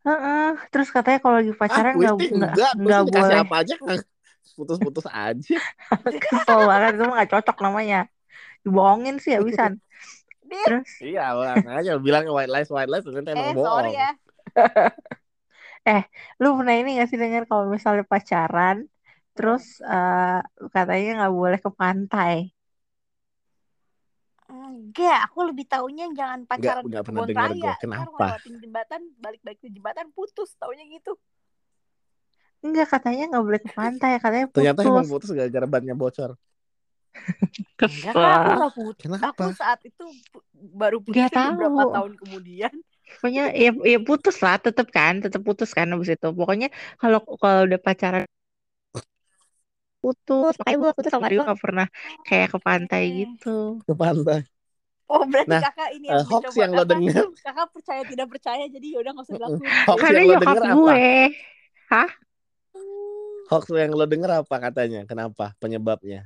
Heeh. 0.03 0.43
terus 0.71 0.89
katanya 0.91 1.19
kalau 1.23 1.35
lagi 1.39 1.53
ah 1.55 1.55
pacaran 1.61 1.95
nggak 1.95 2.13
nggak 2.19 2.33
enggak 2.35 2.71
gue 2.75 2.91
nggak 2.91 2.99
sih 2.99 3.05
dikasih 3.07 3.35
boleh. 3.35 3.39
apa 3.39 3.53
aja 3.63 3.73
nggak 3.79 3.99
putus-putus 4.59 5.05
aja. 5.09 5.55
Kesel 6.23 6.59
banget 6.69 6.91
itu 6.99 7.03
mah 7.07 7.15
nggak 7.17 7.31
cocok 7.33 7.57
namanya. 7.63 7.99
Dibohongin 8.63 9.15
sih 9.23 9.31
habisan. 9.37 9.79
Terus? 10.65 10.89
Iya 11.03 11.23
orang 11.35 11.65
aja 11.67 11.91
bilang 11.99 12.23
white 12.31 12.51
lies 12.51 12.69
white 12.71 12.91
lies 12.91 13.03
ternyata 13.03 13.29
eh 13.33 13.51
emang 13.51 13.55
sorry 13.63 13.89
bohong. 13.89 13.95
ya. 13.95 14.09
lu 16.41 16.47
pernah 16.57 16.75
ini 16.79 16.89
gak 16.99 17.07
sih 17.11 17.19
dengar 17.19 17.43
kalau 17.49 17.65
misalnya 17.67 18.03
pacaran 18.07 18.77
terus 19.35 19.63
eh, 19.83 20.39
katanya 20.75 21.09
nggak 21.25 21.33
boleh 21.33 21.59
ke 21.65 21.69
pantai 21.73 22.52
Enggak, 24.53 25.19
aku 25.25 25.49
lebih 25.49 25.65
taunya 25.65 26.05
jangan 26.13 26.45
pacaran 26.45 26.85
nggak 26.85 27.01
ke 27.01 27.07
pernah 27.09 27.21
dengar 27.25 27.49
gue 27.49 27.57
raya. 27.57 27.73
Ntar 27.73 27.81
kenapa 27.81 28.05
ngelewatin 28.05 28.53
jembatan, 28.61 29.01
balik-balik 29.17 29.59
ke 29.65 29.67
jembatan 29.73 30.07
putus, 30.13 30.53
taunya 30.61 30.85
gitu. 30.93 31.17
enggak 32.63 32.95
katanya 32.95 33.27
nggak 33.27 33.43
boleh 33.43 33.59
ke 33.59 33.69
pantai 33.75 34.11
katanya 34.23 34.47
ternyata 34.47 34.87
emang 34.87 35.03
putus 35.03 35.27
putus 35.27 35.29
gara-gara 35.35 35.67
bannya 35.67 35.95
bocor 35.99 36.39
Enggak, 37.83 38.15
aku 38.15 38.49
nggak 38.55 38.73
putus. 38.73 39.03
Kenapa? 39.03 39.27
Aku 39.35 39.51
saat 39.51 39.79
itu 39.83 40.05
baru 40.71 40.97
putus 41.03 41.27
beberapa 41.27 41.81
tahu. 41.83 41.91
tahun 41.91 42.13
kemudian. 42.23 42.73
pokoknya 43.19 43.51
ya, 43.51 43.75
ya 43.83 43.99
putus 43.99 44.39
lah 44.39 44.55
tetep 44.63 44.87
kan 44.89 45.19
tetep 45.19 45.43
putus 45.43 45.75
kan 45.75 45.91
abis 45.91 46.15
itu 46.15 46.29
pokoknya 46.31 46.71
kalau 46.95 47.19
kalau 47.35 47.67
udah 47.67 47.75
pacaran 47.77 48.23
putus 50.03 50.53
makanya 50.59 50.77
gue 50.83 50.91
putus 50.97 51.11
sama 51.15 51.27
Rio 51.31 51.41
nggak 51.47 51.61
pernah 51.65 51.87
kayak 52.27 52.47
ke 52.53 52.57
pantai 52.67 53.01
Oke. 53.07 53.17
gitu 53.23 53.49
ke 53.87 53.93
pantai 53.95 54.39
Oh, 55.13 55.23
berarti 55.29 55.51
Nah, 55.51 55.61
kakak 55.61 55.89
ini 55.93 56.05
yang 56.09 56.25
hoax 56.25 56.43
yang 56.57 56.71
lo 56.73 56.83
apa? 56.83 56.95
denger 56.95 57.25
Kakak 57.45 57.67
percaya 57.75 58.01
tidak 58.07 58.27
percaya, 58.33 58.63
jadi 58.65 58.87
yaudah 58.97 59.11
nggak 59.13 59.25
usah 59.27 59.35
dilakuin. 59.37 59.71
hoax 59.85 59.99
karena 60.01 60.17
yang 60.17 60.25
lo 60.25 60.33
nyokap 60.33 60.43
denger 60.47 60.63
apa 60.73 60.73
gue 60.79 60.97
hoax 63.51 63.63
yang 63.75 63.91
lo 63.93 64.05
denger 64.09 64.31
apa 64.41 64.55
katanya 64.65 64.99
kenapa 65.09 65.45
penyebabnya 65.61 66.19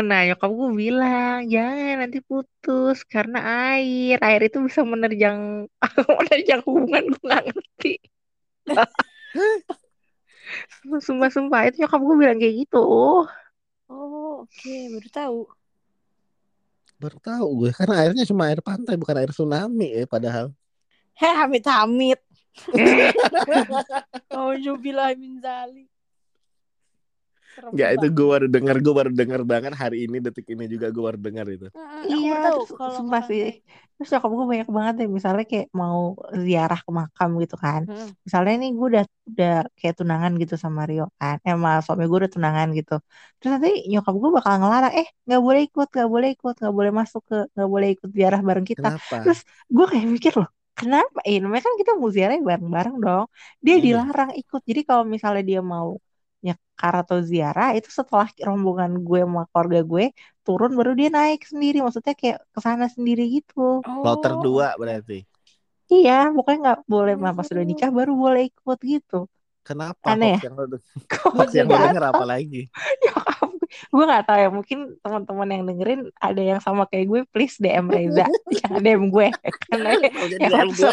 Nah, 0.00 0.20
nyokap 0.26 0.50
gue 0.58 0.70
bilang, 0.82 1.36
jangan 1.52 1.94
nanti 2.00 2.18
putus 2.28 2.98
karena 3.12 3.38
air. 3.76 4.16
Air 4.26 4.40
itu 4.48 4.58
bisa 4.66 4.80
menerjang 4.92 5.38
menerjang 6.20 6.60
hubungan 6.64 7.04
gue 7.12 7.20
gak 7.28 7.42
ngerti. 7.52 7.92
Sumpah-sumpah 11.00 11.68
itu 11.68 11.84
nyokap 11.84 12.00
gue 12.00 12.16
bilang 12.16 12.38
kayak 12.38 12.54
gitu. 12.66 12.82
Oh, 13.90 14.46
oke, 14.46 14.76
baru 14.96 15.08
tahu. 15.10 15.38
Baru 17.00 17.18
tahu 17.18 17.48
gue 17.64 17.70
karena 17.72 17.94
airnya 18.04 18.24
cuma 18.28 18.48
air 18.48 18.60
pantai 18.60 18.94
bukan 18.94 19.16
air 19.18 19.32
tsunami 19.32 19.88
ya 19.90 20.06
padahal. 20.06 20.52
Heh, 21.16 21.36
amit-amit. 21.44 22.20
Oh, 24.30 24.54
jubilah 24.54 25.10
min 25.18 25.42
zalik. 25.42 25.90
Ya 27.80 27.86
itu 27.94 28.06
gue 28.16 28.26
baru 28.32 28.46
dengar, 28.54 28.76
gue 28.84 28.94
baru 28.98 29.10
dengar 29.20 29.40
banget 29.52 29.72
hari 29.82 29.96
ini 30.06 30.16
detik 30.24 30.46
ini 30.54 30.64
juga 30.66 30.86
gue 30.94 31.02
baru 31.08 31.18
dengar 31.26 31.46
itu. 31.50 31.66
Iya, 32.12 32.32
tahu 32.44 32.60
kalau 32.78 32.90
sumpah 32.96 33.22
sih. 33.30 33.42
Terus 33.96 34.08
nyokap 34.16 34.30
gue 34.38 34.46
banyak 34.52 34.68
banget 34.76 34.94
ya, 35.02 35.06
misalnya 35.18 35.44
kayak 35.50 35.66
mau 35.80 35.98
ziarah 36.46 36.80
ke 36.86 36.90
makam 37.00 37.28
gitu 37.42 37.54
kan. 37.64 37.80
Mm. 37.90 38.08
Misalnya 38.26 38.52
nih 38.62 38.70
gue 38.76 38.86
udah 38.92 39.04
udah 39.30 39.50
kayak 39.78 39.94
tunangan 40.00 40.32
gitu 40.42 40.54
sama 40.64 40.80
Rio 40.88 41.04
kan. 41.20 41.36
Eh, 41.46 41.52
sama 41.54 41.70
suami 41.84 42.02
gue 42.10 42.18
udah 42.22 42.32
tunangan 42.36 42.68
gitu. 42.78 42.92
Terus 43.38 43.50
nanti 43.54 43.70
nyokap 43.92 44.14
gue 44.22 44.30
bakal 44.36 44.52
ngelarang, 44.60 44.92
eh 45.00 45.08
nggak 45.26 45.40
boleh 45.46 45.60
ikut, 45.68 45.86
nggak 45.94 46.08
boleh 46.14 46.28
ikut, 46.34 46.54
nggak 46.60 46.74
boleh 46.78 46.92
masuk 47.00 47.22
ke, 47.30 47.36
nggak 47.54 47.68
boleh 47.74 47.88
ikut 47.94 48.08
ziarah 48.18 48.40
bareng 48.48 48.66
kita. 48.70 48.88
Kenapa? 48.88 49.16
Terus 49.22 49.38
gue 49.76 49.84
kayak 49.90 50.06
mikir 50.14 50.32
loh, 50.40 50.48
kenapa? 50.78 51.18
Eh, 51.28 51.36
namanya 51.42 51.62
kan 51.68 51.74
kita 51.80 51.92
mau 52.00 52.08
ziarah 52.16 52.34
bareng-bareng 52.50 52.96
dong. 53.04 53.24
Dia 53.64 53.74
Iya. 53.76 53.84
dilarang 53.84 54.30
ikut. 54.40 54.60
Jadi 54.68 54.80
kalau 54.88 55.04
misalnya 55.14 55.42
dia 55.50 55.60
mau 55.72 55.88
nyekar 56.44 56.94
atau 57.02 57.18
ziarah, 57.30 57.68
itu 57.78 57.88
setelah 57.98 58.26
rombongan 58.48 58.92
gue 59.06 59.18
sama 59.26 59.42
keluarga 59.50 59.78
gue 59.92 60.04
turun 60.44 60.70
baru 60.78 60.90
dia 60.98 61.08
naik 61.16 61.40
sendiri. 61.50 61.76
Maksudnya 61.84 62.14
kayak 62.20 62.38
ke 62.54 62.58
sana 62.66 62.84
sendiri 62.96 63.22
gitu. 63.36 63.58
Kloter 64.00 64.32
Oh, 64.32 64.40
dua 64.44 64.66
oke. 64.66 64.80
berarti. 64.80 65.18
Iya, 65.92 66.12
pokoknya 66.34 66.58
nggak 66.64 66.78
boleh. 66.92 67.12
Nah, 67.24 67.32
pas 67.38 67.48
udah 67.52 67.64
Oh. 67.64 67.70
nikah 67.70 67.90
baru 67.98 68.12
boleh 68.22 68.42
ikut 68.50 68.78
gitu. 68.92 69.14
Kenapa 69.66 70.10
Aneh 70.10 70.20
hoax 70.20 70.36
yang 70.44 70.54
lo 70.58 70.64
hoax 71.36 71.48
yang 71.58 71.68
lo 71.70 71.76
nggak 71.76 71.82
denger 71.84 72.02
apa 72.12 72.24
lagi? 72.32 72.58
nyokap 73.02 73.26
gue? 73.88 74.02
Nggak 74.02 74.24
tahu 74.24 74.38
ya. 74.38 74.48
Mungkin 74.48 74.78
teman-teman 74.98 75.48
yang 75.48 75.62
dengerin 75.64 76.00
ada 76.14 76.42
yang 76.42 76.58
sama 76.58 76.84
kayak 76.84 77.06
gue. 77.06 77.20
Please 77.28 77.56
DM 77.56 77.86
Reza, 77.86 78.26
jangan 78.58 78.80
DM 78.80 79.04
gue. 79.08 79.28
Karena 79.66 79.90
jadi 79.96 80.34
yang 80.36 80.68
DM 80.68 80.68
gue 80.70 80.92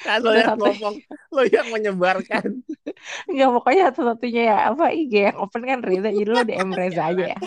kan 0.00 0.18
lo 0.18 0.30
yang 0.30 0.48
satu- 0.50 0.64
ngomong, 0.64 0.94
lo 1.30 1.42
yang 1.44 1.66
menyebarkan. 1.68 2.44
Nggak 3.32 3.50
pokoknya 3.52 3.82
satu-satunya 3.88 4.42
ya 4.44 4.56
apa 4.68 4.88
IG 4.88 5.12
yang 5.28 5.38
open 5.38 5.62
kan 5.62 5.80
Reza 5.80 6.08
jadi 6.08 6.26
lo 6.26 6.42
DM 6.42 6.70
Reza 6.70 7.02
aja 7.06 7.26
ya 7.30 7.40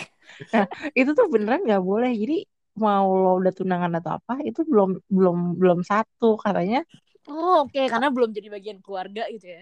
nah 0.52 0.68
itu 0.92 1.16
tuh 1.16 1.32
beneran 1.32 1.64
nggak 1.64 1.80
boleh 1.80 2.12
jadi 2.12 2.44
mau 2.76 3.10
lo 3.10 3.40
udah 3.40 3.50
tunangan 3.50 3.90
atau 3.96 4.20
apa 4.20 4.38
itu 4.44 4.62
belum 4.62 5.02
belum 5.08 5.38
belum 5.56 5.80
satu 5.82 6.38
katanya 6.38 6.84
Oh, 7.26 7.64
oke, 7.64 7.76
karena 7.76 8.08
belum 8.08 8.32
jadi 8.32 8.48
bagian 8.48 8.78
keluarga 8.80 9.24
gitu 9.28 9.48
ya. 9.48 9.62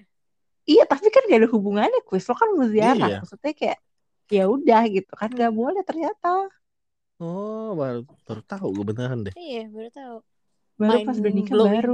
iya 0.65 0.83
tapi 0.83 1.09
kan 1.09 1.25
gak 1.25 1.37
ada 1.37 1.49
hubungannya 1.49 2.01
kuis 2.03 2.25
lo 2.25 2.33
kan 2.33 2.49
mau 2.53 2.65
ziarah 2.65 2.97
Iya. 3.07 3.17
maksudnya 3.21 3.53
kayak 3.53 3.77
ya 4.37 4.43
udah 4.55 4.81
gitu 4.95 5.11
kan 5.19 5.29
nggak 5.35 5.53
boleh 5.59 5.81
ternyata 5.89 6.27
Oh, 7.25 7.67
baru 7.79 7.99
baru 8.27 8.41
tahu 8.51 8.67
gue 8.75 8.85
beneran 8.89 9.19
deh. 9.27 9.35
Iya, 9.41 9.57
baru 9.73 9.89
tahu. 9.97 10.15
baru 10.79 10.97
Mind 10.97 11.05
pas 11.05 11.17
udah 11.21 11.33
nikah 11.37 11.57
blowing. 11.57 11.67
baru 11.67 11.91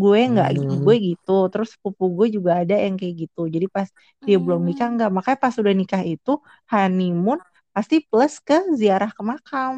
gue 0.00 0.18
nggak 0.32 0.50
Hmm. 0.56 0.80
gue 0.84 0.94
gitu 1.08 1.32
terus 1.52 1.68
sepupu 1.76 2.04
gue 2.18 2.26
juga 2.36 2.50
ada 2.64 2.74
yang 2.84 2.94
kayak 3.00 3.14
gitu 3.28 3.40
jadi 3.54 3.66
pas 3.76 3.88
dia 4.24 4.36
belum 4.44 4.60
nikah 4.68 4.86
Hmm. 4.86 4.94
nggak 4.94 5.10
makanya 5.16 5.38
pas 5.44 5.54
udah 5.60 5.74
nikah 5.80 6.02
itu 6.14 6.30
honeymoon 6.72 7.38
pasti 7.76 7.94
plus 8.08 8.34
ke 8.46 8.56
ziarah 8.80 9.10
ke 9.16 9.22
makam 9.30 9.72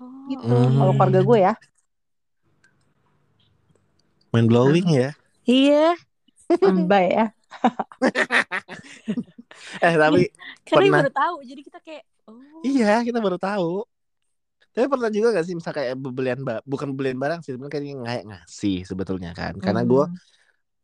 Oh, 0.00 0.04
gitu 0.30 0.52
Hmm. 0.52 0.78
kalau 0.78 0.92
keluarga 0.96 1.20
gue 1.28 1.38
ya 1.46 1.52
Mind 4.32 4.48
blowing 4.48 4.88
ya. 4.90 5.12
Iya, 5.50 5.94
mbak 6.84 7.02
ya 7.16 7.22
Eh 9.82 9.94
tapi 10.00 10.20
karena 10.68 10.86
Pernah. 10.88 10.98
baru 11.02 11.10
tahu. 11.12 11.36
Jadi 11.46 11.60
kita 11.66 11.78
kayak, 11.84 12.02
oh, 12.28 12.40
iya 12.66 13.02
kita 13.06 13.18
baru 13.24 13.38
tahu. 13.38 13.84
Tapi 14.72 14.86
pernah 14.88 15.10
juga 15.12 15.36
gak 15.36 15.44
sih 15.44 15.54
misal 15.58 15.72
kayak 15.76 15.94
belian 16.00 16.40
ba- 16.48 16.64
bukan 16.64 16.96
belian 16.96 17.20
barang 17.20 17.44
sih 17.44 17.52
sebenarnya 17.52 17.74
kayak 17.76 17.86
kayak 18.08 18.24
ngasih 18.30 18.76
sebetulnya 18.88 19.30
kan. 19.36 19.52
Karena 19.60 19.82
gue 19.84 20.04
Hmm. 20.08 20.16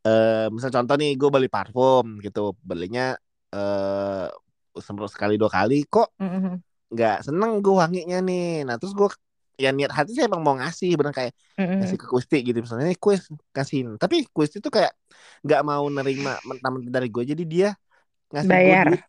eh 0.07 0.47
misal 0.53 0.71
contoh 0.75 0.95
nih 1.01 1.11
gue 1.19 1.29
beli 1.33 1.49
parfum 1.51 2.05
gitu, 2.25 2.55
belinya 2.63 3.15
eh 3.55 4.27
semprot 4.79 5.11
sekali 5.11 5.35
dua 5.41 5.51
kali 5.51 5.83
kok 5.89 6.13
nggak 6.93 7.17
seneng 7.27 7.51
gue 7.65 7.73
wanginya 7.75 8.17
nih. 8.25 8.65
Nah 8.67 8.75
terus 8.81 8.93
gue 8.97 9.09
ya 9.63 9.69
niat 9.77 9.91
hati 9.97 10.11
saya 10.15 10.25
emang 10.31 10.41
mau 10.45 10.55
ngasih 10.59 10.89
bener 10.99 11.13
kayak 11.19 11.33
Mm-mm. 11.59 11.79
ngasih 11.79 11.97
ke 12.01 12.05
Kusti 12.13 12.35
gitu. 12.47 12.57
Misalnya 12.63 12.85
nih 12.91 12.99
kuis 13.03 13.21
kasihin. 13.55 13.87
Tapi 14.03 14.15
Kusti 14.35 14.57
tuh 14.65 14.71
kayak 14.77 14.91
nggak 15.45 15.61
mau 15.69 15.83
nerima 15.97 16.31
mentah-mentah 16.49 16.91
dari 16.95 17.07
gue 17.15 17.23
jadi 17.31 17.43
dia 17.53 17.67
ngasih 18.33 18.53
Bayar. 18.53 18.87
duit. 18.87 19.01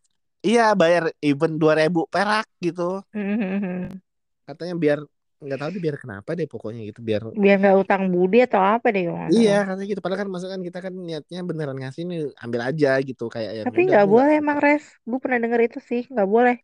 Iya 0.49 0.63
bayar 0.81 1.05
even 1.29 1.53
dua 1.63 1.75
ribu 1.81 2.01
perak 2.15 2.47
gitu. 2.67 2.83
Mm-mm. 3.15 4.01
katanya 4.49 4.75
biar 4.83 4.99
nggak 5.45 5.59
tahu 5.61 5.71
deh 5.75 5.83
biar 5.87 5.97
kenapa 6.03 6.31
deh 6.39 6.47
pokoknya 6.53 6.81
gitu 6.91 7.01
biar 7.09 7.23
biar 7.41 7.55
nggak 7.61 7.77
utang 7.83 8.03
budi 8.13 8.37
atau 8.47 8.61
apa 8.75 8.87
deh 8.95 9.03
kalau 9.09 9.21
iya 9.33 9.51
katanya 9.69 9.87
gitu. 9.91 10.01
Padahal 10.03 10.21
kan 10.23 10.29
maksudnya 10.33 10.55
kan 10.57 10.65
kita 10.69 10.79
kan 10.87 10.95
niatnya 11.09 11.39
beneran 11.49 11.79
ngasih 11.81 12.03
nih 12.11 12.19
ambil 12.45 12.61
aja 12.69 12.89
gitu 13.09 13.23
kayak 13.35 13.51
ya 13.59 13.63
tapi 13.65 13.79
nggak 13.89 14.07
boleh 14.13 14.33
emang 14.41 14.59
res. 14.65 14.85
Gue 15.09 15.19
pernah 15.23 15.39
denger 15.43 15.61
itu 15.67 15.79
sih 15.89 16.01
nggak 16.13 16.29
boleh. 16.35 16.55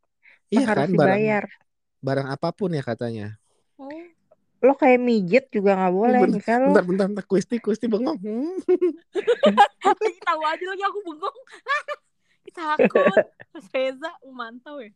Iya 0.52 0.60
Emang 0.60 0.70
harus 0.70 0.86
kan 0.86 0.90
barang 1.00 1.22
dibayar. 1.24 1.44
barang 2.06 2.28
apa 2.34 2.48
pun 2.58 2.70
ya 2.78 2.82
katanya. 2.90 3.24
Lo 4.56 4.72
kayak 4.72 4.98
mijet 4.98 5.44
juga 5.52 5.76
nggak 5.76 5.94
boleh 5.94 6.20
Ben- 6.24 6.34
misalnya 6.34 6.60
lo 6.64 6.68
bentar 6.72 6.84
bentar 6.88 7.06
bentar 7.12 7.24
Kusti 7.24 7.56
Kusti 7.60 7.86
bengong 7.86 8.16
Hmm. 8.18 8.56
tahu 10.26 10.40
aja 10.42 10.64
lagi 10.66 10.84
aku 10.84 10.98
bengong. 11.04 11.38
Takut. 12.56 13.20
Mas 13.52 13.66
Reza, 13.68 14.10
memantau 14.24 14.80
ya. 14.80 14.90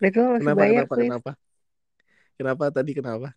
harus 0.00 0.40
kenapa 0.40 0.60
bayar 0.60 0.82
kenapa 0.84 0.94
kuis 0.94 1.04
kenapa 1.04 1.30
kenapa 2.36 2.64
tadi 2.72 2.90
kenapa 2.96 3.28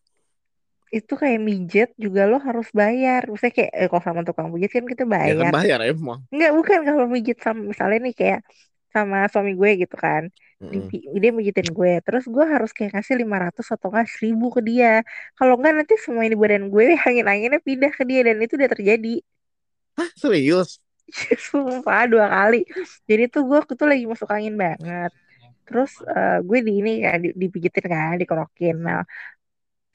itu 0.94 1.14
kayak 1.18 1.40
mijet 1.42 1.90
juga 1.98 2.24
lo 2.24 2.38
harus 2.38 2.70
bayar 2.72 3.26
misalnya 3.28 3.56
kayak 3.58 3.72
eh, 3.74 3.88
kalau 3.90 4.04
sama 4.06 4.22
tukang 4.22 4.48
pijit 4.54 4.72
kan 4.72 4.86
kita 4.86 5.04
ya 5.04 5.36
kan 5.36 5.50
bayar 5.50 5.52
bayar 5.52 5.80
emang 5.84 6.22
Enggak, 6.30 6.52
bukan 6.54 6.80
kalau 6.86 7.06
mijit 7.10 7.38
sama 7.42 7.68
misalnya 7.68 8.00
nih 8.06 8.16
kayak 8.16 8.40
sama 8.96 9.18
suami 9.32 9.52
gue 9.60 9.70
gitu 9.82 9.96
kan. 10.06 10.24
Mm-mm. 10.62 10.92
Di- 10.92 11.06
dia 11.22 11.32
mijitin 11.38 11.68
gue. 11.78 11.92
Terus 12.06 12.24
gue 12.36 12.46
harus 12.54 12.70
kayak 12.78 12.92
kasih 12.98 13.16
500 13.22 13.66
atau 13.74 13.88
enggak 13.92 14.08
1000 14.16 14.46
ke 14.56 14.62
dia. 14.70 14.88
Kalau 15.38 15.54
enggak 15.58 15.74
nanti 15.78 15.94
semua 16.06 16.24
ini 16.28 16.36
badan 16.44 16.64
gue 16.74 16.84
angin-anginnya 17.08 17.60
pindah 17.68 17.92
ke 17.98 18.04
dia 18.10 18.20
dan 18.28 18.36
itu 18.44 18.54
udah 18.60 18.70
terjadi. 18.76 19.10
Hah, 19.98 20.10
serius 20.16 20.80
Sumpah 21.48 22.02
dua 22.12 22.26
kali. 22.36 22.58
Jadi 23.10 23.24
tuh 23.34 23.42
gue 23.50 23.60
tuh 23.80 23.88
lagi 23.92 24.04
masuk 24.12 24.30
angin 24.36 24.56
banget. 24.64 25.12
Terus 25.66 25.92
eh, 26.12 26.34
gue 26.48 26.58
di 26.68 26.72
ini 26.80 26.90
kan 27.06 27.18
di- 27.26 27.36
dipijitin 27.42 27.86
kan, 27.94 28.14
dikerokin. 28.22 28.76
Nah, 28.88 29.00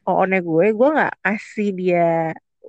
oonnya 0.08 0.38
gue, 0.48 0.64
gue 0.78 0.88
nggak 0.94 1.12
kasih 1.24 1.66
dia 1.78 1.98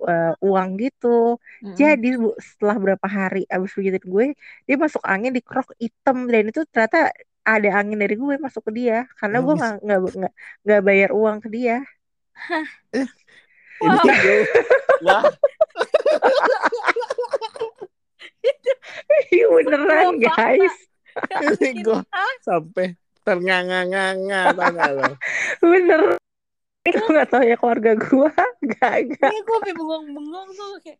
eh, 0.05 0.33
uang 0.39 0.69
gitu. 0.77 1.35
Mm-mm. 1.59 1.75
Jadi 1.75 2.15
bu, 2.15 2.31
setelah 2.39 2.77
berapa 2.77 3.07
hari 3.07 3.43
abis 3.45 3.71
pijitin 3.73 4.05
gue, 4.05 4.25
dia 4.63 4.75
masuk 4.75 5.01
angin 5.03 5.31
di 5.31 5.41
krok 5.41 5.73
hitam 5.75 6.27
dan 6.27 6.47
itu 6.47 6.63
ternyata 6.69 7.11
ada 7.41 7.69
angin 7.75 7.97
dari 7.97 8.13
gue 8.13 8.35
masuk 8.37 8.69
ke 8.69 8.85
dia 8.85 9.09
karena 9.17 9.41
gue 9.41 9.55
Nangis. 9.55 9.81
nggak 9.81 9.81
nggak 9.81 9.99
nggak 10.21 10.33
nggak 10.63 10.81
bayar 10.85 11.09
uang 11.11 11.37
ke 11.41 11.49
dia. 11.49 11.77
ini 12.93 13.07
Wow. 13.79 14.03
gue 14.03 14.37
wah 15.01 15.23
Ih, 19.31 19.45
Beneran 19.47 20.19
guys, 20.19 20.75
ini 21.63 21.79
gue 21.79 22.01
sampai 22.41 22.95
ternganga-nganga 23.23 24.51
tau 24.51 24.69
gak 24.73 24.91
lo 24.95 25.09
bener. 25.63 26.01
Itu 26.89 27.01
nggak 27.05 27.27
tahu 27.29 27.43
ya 27.45 27.55
keluarga 27.59 27.91
gue, 27.95 28.29
gak 28.73 28.95
gak. 29.15 29.31
Iya, 29.31 29.39
gue 29.45 29.55
sampai 29.57 29.73
bengong-bengong 29.77 30.49
tuh 30.57 30.69
kayak. 30.83 30.99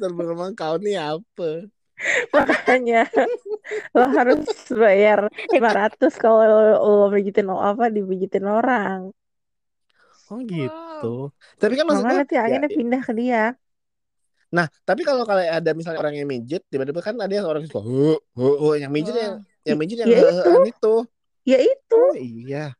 terbang 0.00 0.52
kau 0.60 0.74
nih 0.80 0.96
apa? 0.98 1.50
Makanya 2.34 3.06
lo 3.94 4.04
harus 4.10 4.42
bayar 4.74 5.30
500 5.54 6.12
kalau 6.18 6.42
lo, 6.42 6.58
lo 6.82 7.06
pijitin 7.14 7.46
lo 7.46 7.62
apa 7.62 7.88
dipijitin 7.88 8.44
orang. 8.50 9.14
oh 10.32 10.40
gitu. 10.48 11.06
Tapi 11.60 11.72
kan 11.78 11.84
maksud 11.86 12.04
Maka 12.04 12.10
gue 12.10 12.18
nanti 12.24 12.34
anginnya 12.40 12.70
pindah 12.70 13.02
ke 13.04 13.12
dia. 13.14 13.42
nah 14.54 14.70
tapi 14.86 15.02
kalau 15.02 15.26
kalau 15.26 15.42
ada 15.42 15.74
misalnya 15.74 15.98
orang 15.98 16.14
yang 16.14 16.30
mijit 16.30 16.62
tiba-tiba 16.70 17.02
kan 17.02 17.18
ada 17.18 17.32
yang 17.34 17.42
orang 17.42 17.66
yang 17.66 17.70
suka 17.74 17.82
"Huh, 17.82 18.18
huh, 18.38 18.54
huh," 18.62 18.74
yang 18.78 18.90
mijit 18.94 19.14
yang 19.18 19.34
yang 19.66 19.78
mijit 19.80 19.96
yang 19.98 20.10
Ya 20.14 20.18
itu. 20.22 20.52
itu. 20.70 20.94
Ya 21.44 21.58
itu. 21.58 21.98
Oh 21.98 22.14
iya 22.14 22.78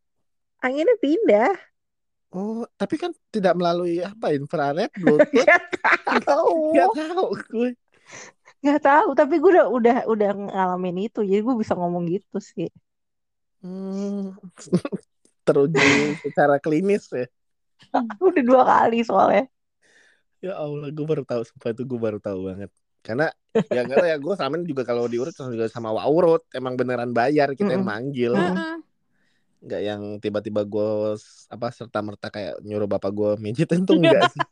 anginnya 0.65 0.97
pindah. 1.03 1.53
oh 2.37 2.61
tapi 2.81 2.95
kan 3.03 3.11
tidak 3.35 3.55
melalui 3.59 3.93
apa 4.11 4.27
infrared 4.39 4.91
bluetooth 5.01 5.51
Gak 6.11 6.23
tahu. 6.29 6.57
nggak 6.73 6.91
tahu 6.97 7.25
gue 7.53 7.69
nggak 8.63 8.81
tahu 8.87 9.09
tapi 9.19 9.35
gue 9.43 9.51
udah 9.55 9.67
udah 9.77 9.97
udah 10.13 10.29
ngalamin 10.55 10.97
itu 11.07 11.19
jadi 11.29 11.41
gue 11.47 11.55
bisa 11.63 11.75
ngomong 11.79 12.05
gitu 12.15 12.37
sih 12.51 12.67
Hmm. 13.63 14.37
Teruji 15.47 16.17
secara 16.25 16.57
klinis 16.65 17.05
ya. 17.13 17.27
udah 18.27 18.43
dua 18.49 18.63
kali 18.71 18.97
soalnya 19.07 19.43
Ya 20.45 20.53
Allah, 20.61 20.89
gue 20.93 21.05
baru 21.11 21.23
tahu 21.25 21.43
sumpah 21.49 21.71
itu 21.73 21.83
gue 21.91 21.99
baru 22.07 22.19
tahu 22.21 22.39
banget. 22.49 22.71
Karena 23.05 23.25
ya 23.73 23.81
enggak 23.85 23.99
tahu 24.01 24.09
ya 24.13 24.17
gue 24.21 24.35
sama 24.41 24.55
juga 24.71 24.83
kalau 24.85 25.05
diurut 25.13 25.35
juga 25.55 25.67
sama 25.73 25.91
Waurut 25.97 26.43
emang 26.59 26.75
beneran 26.81 27.11
bayar 27.19 27.49
kita 27.57 27.71
yang 27.77 27.85
Mm-mm. 27.85 27.91
manggil. 27.93 28.33
Mm-mm. 28.35 28.57
Heeh. 28.57 28.94
Enggak 29.65 29.81
yang 29.81 30.03
tiba-tiba 30.21 30.61
gue 30.69 31.17
apa 31.49 31.67
serta 31.73 32.05
merta 32.05 32.29
kayak 32.29 32.61
nyuruh 32.61 32.85
bapak 32.85 33.09
gue 33.17 33.31
mijitin 33.41 33.89
tuh 33.89 33.97
enggak 33.97 34.29
sih. 34.37 34.45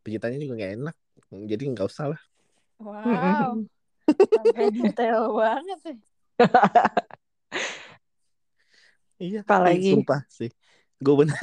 Pijitannya 0.00 0.40
juga 0.40 0.54
nggak 0.56 0.72
enak. 0.80 0.96
Jadi 1.28 1.62
nggak 1.76 1.86
usah 1.92 2.16
lah. 2.16 2.20
Wow. 2.80 3.68
Sampai 4.08 4.72
detail 4.72 5.28
banget 5.36 5.78
sih. 5.84 5.96
Iya. 9.20 9.44
Apalagi? 9.44 9.92
Sumpah 10.00 10.24
sih. 10.32 10.50
Gue 10.96 11.14
bener. 11.20 11.36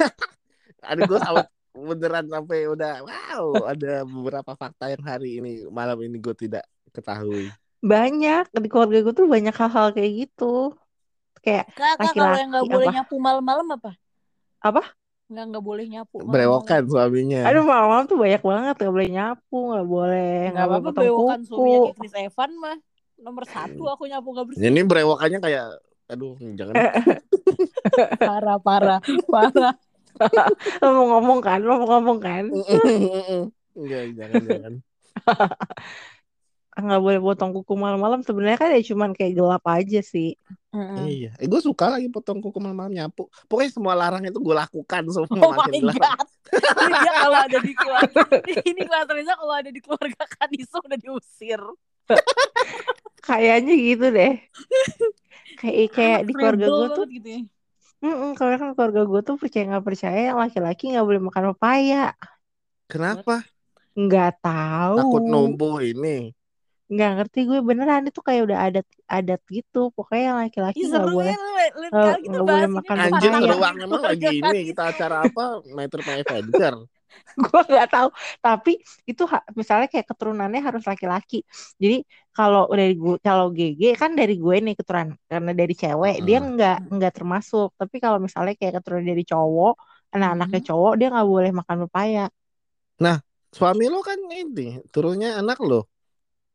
ada 0.82 1.02
gue 1.06 1.18
sama 1.22 1.42
beneran 1.74 2.26
sampai 2.26 2.66
udah 2.66 3.06
wow 3.06 3.70
ada 3.70 4.02
beberapa 4.02 4.54
fakta 4.58 4.90
yang 4.90 5.04
hari 5.06 5.38
ini 5.38 5.66
malam 5.70 5.98
ini 6.02 6.18
gue 6.18 6.34
tidak 6.34 6.66
ketahui. 6.90 7.50
Banyak 7.78 8.44
di 8.50 8.68
keluarga 8.68 8.98
gue 9.06 9.14
tuh 9.14 9.26
banyak 9.30 9.54
hal-hal 9.54 9.94
kayak 9.94 10.12
gitu 10.26 10.74
kayak 11.38 11.70
Kakak 11.72 12.12
kalau 12.12 12.34
yang 12.34 12.50
nggak 12.50 12.66
boleh 12.66 12.86
apa? 12.90 12.94
nyapu 12.98 13.14
malam-malam 13.18 13.66
apa? 13.78 13.90
apa 14.58 14.82
Nggak 15.28 15.44
nggak 15.52 15.64
boleh 15.64 15.84
nyapu. 15.92 16.16
Berewokan 16.24 16.82
suaminya. 16.88 17.44
aduh 17.44 17.60
malam-malam 17.62 18.08
tuh 18.08 18.16
banyak 18.16 18.40
banget 18.40 18.74
gak 18.80 18.94
boleh 18.96 19.08
nyapu 19.12 19.58
nggak 19.70 19.86
boleh 19.86 20.32
Nggak 20.40 20.52
nggak 20.56 20.66
apa-apa 20.66 20.90
kuku 21.04 21.24
suaminya 21.44 21.78
kayak 21.84 21.96
Chris 22.00 22.14
Evan 22.16 22.50
mah 22.56 22.76
nomor 23.18 23.44
satu 23.44 23.82
aku 23.92 24.02
nyapu 24.08 24.28
nggak 24.32 24.46
bersih. 24.48 24.60
Ini 24.72 24.80
berewokannya 24.88 25.38
kayak 25.38 25.66
aduh 26.08 26.32
jangan 26.56 26.74
Parah 28.24 28.58
parah 28.58 28.98
parah. 29.28 29.74
lo 30.82 30.88
mau 30.96 31.06
ngomong 31.14 31.38
kan 31.38 31.60
lo 31.62 31.78
mau 31.78 31.86
ngomong 31.94 32.18
kan 32.18 32.44
Enggak, 33.78 34.02
jangan 34.18 34.40
jangan. 34.42 34.72
nggak 36.78 37.02
boleh 37.02 37.20
potong 37.20 37.50
kuku 37.50 37.74
malam-malam 37.74 38.20
sebenarnya 38.22 38.58
kan 38.58 38.68
ya 38.70 38.82
cuman 38.86 39.10
kayak 39.14 39.32
gelap 39.34 39.64
aja 39.66 40.00
sih 40.02 40.38
Mm-mm. 40.68 41.00
Iya, 41.00 41.32
eh, 41.40 41.48
gue 41.48 41.60
suka 41.64 41.88
lagi 41.88 42.12
potong 42.12 42.44
kuku 42.44 42.60
malam-malam 42.60 42.92
nyapu. 42.92 43.24
Pokoknya 43.48 43.72
semua 43.72 43.96
larang 43.96 44.20
itu 44.20 44.36
gue 44.36 44.52
lakukan 44.52 45.00
semua 45.16 45.32
Oh 45.40 45.56
my 45.56 45.72
god. 45.80 45.96
Ini 46.52 46.92
dia 46.92 47.12
kalau 47.24 47.38
ada 47.40 47.58
di 47.64 47.72
keluarga 47.72 48.20
ini 48.68 48.80
kelas 48.84 49.08
Reza 49.08 49.32
kalau 49.32 49.54
ada 49.56 49.70
di 49.72 49.80
keluarga 49.80 50.22
Kaniso 50.28 50.76
udah 50.84 50.98
diusir. 51.00 51.62
kayaknya 53.28 53.74
gitu 53.76 54.06
deh 54.08 54.34
kayak 55.60 55.88
kayak 55.92 56.20
di 56.24 56.32
keluarga 56.32 56.64
gue 56.64 56.88
tuh 56.96 57.04
gitu 57.12 57.28
ya. 57.28 57.40
mm 58.00 58.32
kalau 58.38 58.50
kan 58.56 58.70
keluarga 58.72 59.02
gue 59.04 59.20
tuh 59.26 59.36
percaya 59.36 59.64
nggak 59.68 59.84
percaya 59.84 60.32
laki-laki 60.32 60.96
nggak 60.96 61.04
boleh 61.04 61.20
makan 61.20 61.44
pepaya 61.52 62.16
Kenapa? 62.88 63.44
nggak 63.92 64.32
tahu 64.40 64.96
Takut 64.96 65.22
numbuh 65.28 65.76
ini. 65.84 66.32
Nggak 66.92 67.10
ngerti 67.16 67.38
gue 67.48 67.58
beneran 67.68 68.02
itu 68.08 68.20
kayak 68.26 68.42
udah 68.48 68.58
adat 68.66 68.86
adat 69.16 69.40
gitu 69.56 69.78
pokoknya 69.96 70.28
laki-laki 70.40 70.80
nggak 70.88 70.90
seru 70.92 71.12
boleh 71.16 71.34
ya 71.34 71.36
Eh, 71.88 72.12
kali 72.12 72.20
kita 72.24 72.38
nggak 72.38 72.44
bahas 72.48 72.68
boleh 72.68 72.68
makan 72.78 72.96
Anjir 73.04 73.30
seruang 73.40 73.76
emang 73.84 74.02
lagi 74.08 74.28
ini 74.40 74.58
kita 74.68 74.82
acara 74.92 75.16
apa? 75.28 75.44
Matter 75.76 76.00
My 76.04 76.20
Adventure. 76.20 76.76
gue 77.44 77.60
nggak 77.72 77.88
tahu 77.94 78.08
tapi 78.44 78.70
itu 79.10 79.22
misalnya 79.56 79.86
kayak 79.92 80.06
keturunannya 80.10 80.60
harus 80.60 80.84
laki-laki 80.90 81.36
jadi 81.82 82.04
kalau 82.36 82.68
dari 82.70 82.94
gue 83.00 83.14
kalau 83.24 83.46
GG 83.56 83.82
kan 84.00 84.10
dari 84.20 84.34
gue 84.38 84.56
nih 84.64 84.74
keturunan 84.78 85.10
karena 85.30 85.50
dari 85.60 85.74
cewek 85.74 86.14
dia 86.26 86.38
Mm. 86.38 86.48
nggak 86.54 86.76
nggak 86.94 87.12
termasuk 87.16 87.68
tapi 87.80 87.96
kalau 88.04 88.18
misalnya 88.26 88.54
kayak 88.60 88.74
keturunan 88.80 89.06
dari 89.12 89.24
cowok 89.24 89.72
anak-anaknya 90.14 90.60
cowok 90.68 90.92
dia 90.98 91.06
nggak 91.12 91.28
boleh 91.32 91.50
makan 91.58 91.76
pepaya 91.88 92.22
Suami 93.56 93.84
lo 93.88 94.00
kan 94.04 94.20
ini, 94.28 94.76
turunnya 94.92 95.28
anak 95.40 95.58
lo. 95.64 95.88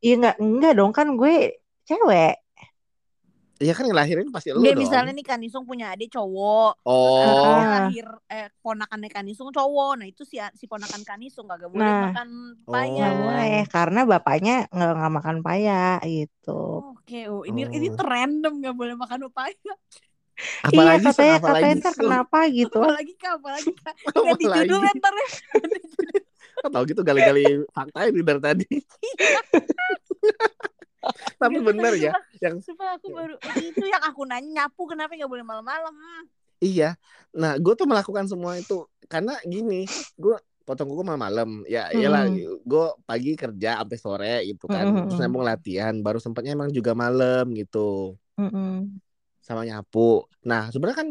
Iya 0.03 0.13
nggak 0.19 0.35
nggak 0.37 0.73
dong 0.75 0.91
kan 0.91 1.07
gue 1.13 1.55
cewek 1.83 2.35
Iya 3.57 3.71
kan 3.71 3.87
ngelahirin 3.87 4.27
pasti 4.27 4.51
lo 4.51 4.59
Dia 4.59 4.75
dong. 4.75 4.83
misalnya 4.83 5.13
nih 5.13 5.23
Kanisung 5.23 5.63
punya 5.63 5.95
adik 5.95 6.11
cowok. 6.11 6.83
Oh, 6.83 7.23
Ah. 7.23 7.87
lahir 7.87 8.03
eh 8.27 8.51
ponakannya 8.59 9.07
Kanisung 9.07 9.55
cowok. 9.55 9.93
Nah, 9.95 10.07
itu 10.09 10.27
si 10.27 10.35
si 10.51 10.67
ponakan 10.67 10.99
Kanisung 10.99 11.47
kagak 11.47 11.71
boleh 11.71 11.79
Nah. 11.79 12.11
makan 12.11 12.29
Oh. 12.59 12.73
paya. 12.75 12.91
nggak 12.91 13.13
boleh 13.15 13.57
karena 13.71 13.99
bapaknya 14.03 14.55
nggak 14.67 14.91
nggak 14.97 15.13
makan 15.13 15.37
paya 15.39 15.95
gitu 16.03 16.91
Oke, 16.91 17.31
oh, 17.31 17.47
ini 17.47 17.63
Oh. 17.63 17.71
ini 17.71 17.87
random 17.93 18.53
nggak 18.59 18.75
boleh 18.75 18.95
makan 18.99 19.31
pepaya. 19.31 19.55
iya 20.67 20.67
apalagi 20.67 21.05
katanya 21.05 21.13
Sun, 21.29 21.39
apalagi 21.39 21.63
katanya 21.63 21.75
ntar 21.79 21.93
kenapa 21.95 22.39
gitu 22.51 22.79
Apalagi 22.81 23.13
kak, 23.15 23.33
apalagi 23.37 23.71
kak. 23.79 23.95
Judul 24.59 24.81
ya, 24.81 24.91
ntar 24.91 25.13
ya. 25.13 25.27
Kok 26.63 26.71
tahu 26.71 26.83
gitu 26.87 27.01
gali-gali 27.03 27.67
fakta 27.75 28.07
ini 28.07 28.23
dari 28.23 28.39
tadi. 28.39 28.67
Tapi 31.35 31.59
Gitu, 31.59 31.67
bener 31.67 31.91
tapi 31.91 32.07
ya, 32.07 32.11
yang 32.39 32.55
Sumpah 32.63 32.95
aku 32.95 33.11
baru 33.11 33.35
itu 33.59 33.83
yang 33.83 33.99
aku 34.07 34.23
nanya 34.23 34.63
nyapu 34.63 34.87
kenapa 34.87 35.11
nggak 35.19 35.27
boleh 35.27 35.43
malam-malam? 35.43 35.91
Iya. 36.63 36.95
Nah, 37.35 37.59
gue 37.59 37.73
tuh 37.75 37.83
melakukan 37.83 38.23
semua 38.31 38.55
itu 38.55 38.87
karena 39.11 39.35
gini, 39.43 39.83
gue 40.15 40.35
potong 40.63 40.87
kuku 40.87 41.03
malam-malam. 41.03 41.67
Ya, 41.67 41.91
iyalah, 41.91 42.31
Mm. 42.31 42.63
gue 42.63 42.85
pagi 43.03 43.35
kerja 43.35 43.83
sampai 43.83 43.97
sore 43.99 44.35
gitu 44.47 44.71
kan. 44.71 44.87
Mm-mm. 44.87 45.11
Terus 45.11 45.19
nyambung 45.19 45.43
latihan, 45.43 45.93
baru 45.99 46.23
sempatnya 46.23 46.55
emang 46.55 46.71
juga 46.71 46.95
malam 46.95 47.51
gitu 47.51 48.15
Mm-mm. 48.39 48.95
sama 49.43 49.67
nyapu. 49.67 50.23
Nah, 50.47 50.71
sebenarnya 50.71 51.03
kan 51.03 51.09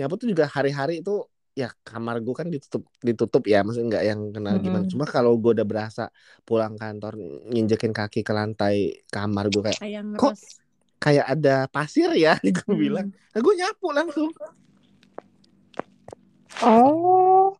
nyapu 0.00 0.16
tuh 0.16 0.32
juga 0.32 0.48
hari-hari 0.48 1.04
itu 1.04 1.20
ya 1.54 1.70
kamar 1.80 2.18
gue 2.18 2.34
kan 2.34 2.50
ditutup 2.50 2.82
ditutup 2.98 3.46
ya, 3.46 3.62
maksudnya 3.62 3.86
nggak 3.94 4.04
yang 4.04 4.20
kenal 4.30 4.54
gimana. 4.58 4.82
Mm-mm. 4.82 4.90
Cuma 4.90 5.04
kalau 5.06 5.38
gue 5.38 5.54
udah 5.54 5.62
berasa 5.62 6.10
pulang 6.42 6.74
kantor 6.74 7.14
nginjekin 7.46 7.90
kaki 7.90 8.20
ke 8.20 8.32
lantai 8.34 9.06
kamar 9.06 9.46
gue 9.48 9.62
kayak 9.62 9.78
Kayak 9.78 10.02
Kok- 10.18 10.34
ngeres. 10.34 10.42
kayak 10.98 11.26
ada 11.30 11.56
pasir 11.68 12.10
ya, 12.12 12.34
gue 12.42 12.66
Hmm. 12.66 12.74
bilang. 12.76 13.06
Nah, 13.10 13.40
gue 13.40 13.54
nyapu 13.54 13.86
langsung. 13.90 14.30
oh 16.62 17.50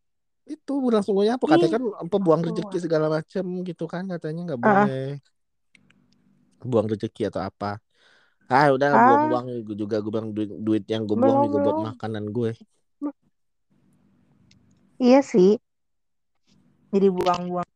itu 0.45 0.73
langsung 0.87 1.17
gue 1.17 1.27
nyapu 1.27 1.49
katanya 1.49 1.81
kan 1.81 1.85
apa 1.99 2.17
buang 2.17 2.43
rezeki 2.45 2.79
segala 2.79 3.09
macem 3.09 3.43
gitu 3.65 3.85
kan 3.85 4.05
katanya 4.07 4.53
nggak 4.53 4.61
Ah. 4.61 4.65
boleh 4.87 5.11
buang 6.63 6.87
rezeki 6.87 7.29
atau 7.29 7.43
apa 7.43 7.81
ah 8.47 8.69
udah 8.71 8.89
Ah. 8.89 9.01
buang-buang 9.03 9.47
juga 9.75 9.99
gue 9.99 10.13
bilang 10.13 10.31
duit, 10.31 10.51
duit 10.53 10.85
yang 10.87 11.05
gue 11.05 11.17
buang 11.17 11.49
juga 11.49 11.59
buat 11.61 11.79
makanan 11.91 12.25
gue 12.29 12.51
iya 15.05 15.21
sih. 15.21 15.51
Jadi 16.93 17.07
buang-buang 17.11 17.69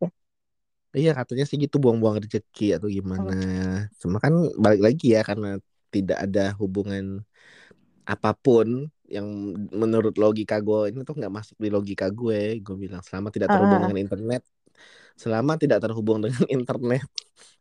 iya 0.96 1.12
katanya 1.12 1.44
sih 1.48 1.56
gitu 1.60 1.76
buang-buang 1.82 2.16
rezeki 2.24 2.80
atau 2.80 2.88
gimana. 2.88 3.34
Cuma 4.00 4.16
kan 4.24 4.32
balik 4.56 4.80
lagi 4.86 5.06
ya 5.14 5.20
karena 5.28 5.60
tidak 5.94 6.18
ada 6.24 6.56
hubungan 6.60 7.04
apa 8.08 8.32
pun 8.32 8.88
yang 9.08 9.26
menurut 9.72 10.16
logika 10.16 10.60
gue 10.60 10.92
ini 10.92 11.00
tuh 11.04 11.16
nggak 11.18 11.32
masuk 11.32 11.56
di 11.60 11.68
logika 11.68 12.06
gue. 12.08 12.64
Gue 12.64 12.76
bilang 12.88 13.02
selama 13.04 13.28
tidak 13.34 13.52
terhubung 13.52 13.78
Ah. 13.78 13.84
dengan 13.88 14.00
internet 14.00 14.42
selama 15.18 15.52
tidak 15.58 15.78
terhubung 15.82 16.18
dengan 16.24 16.44
internet 16.56 17.04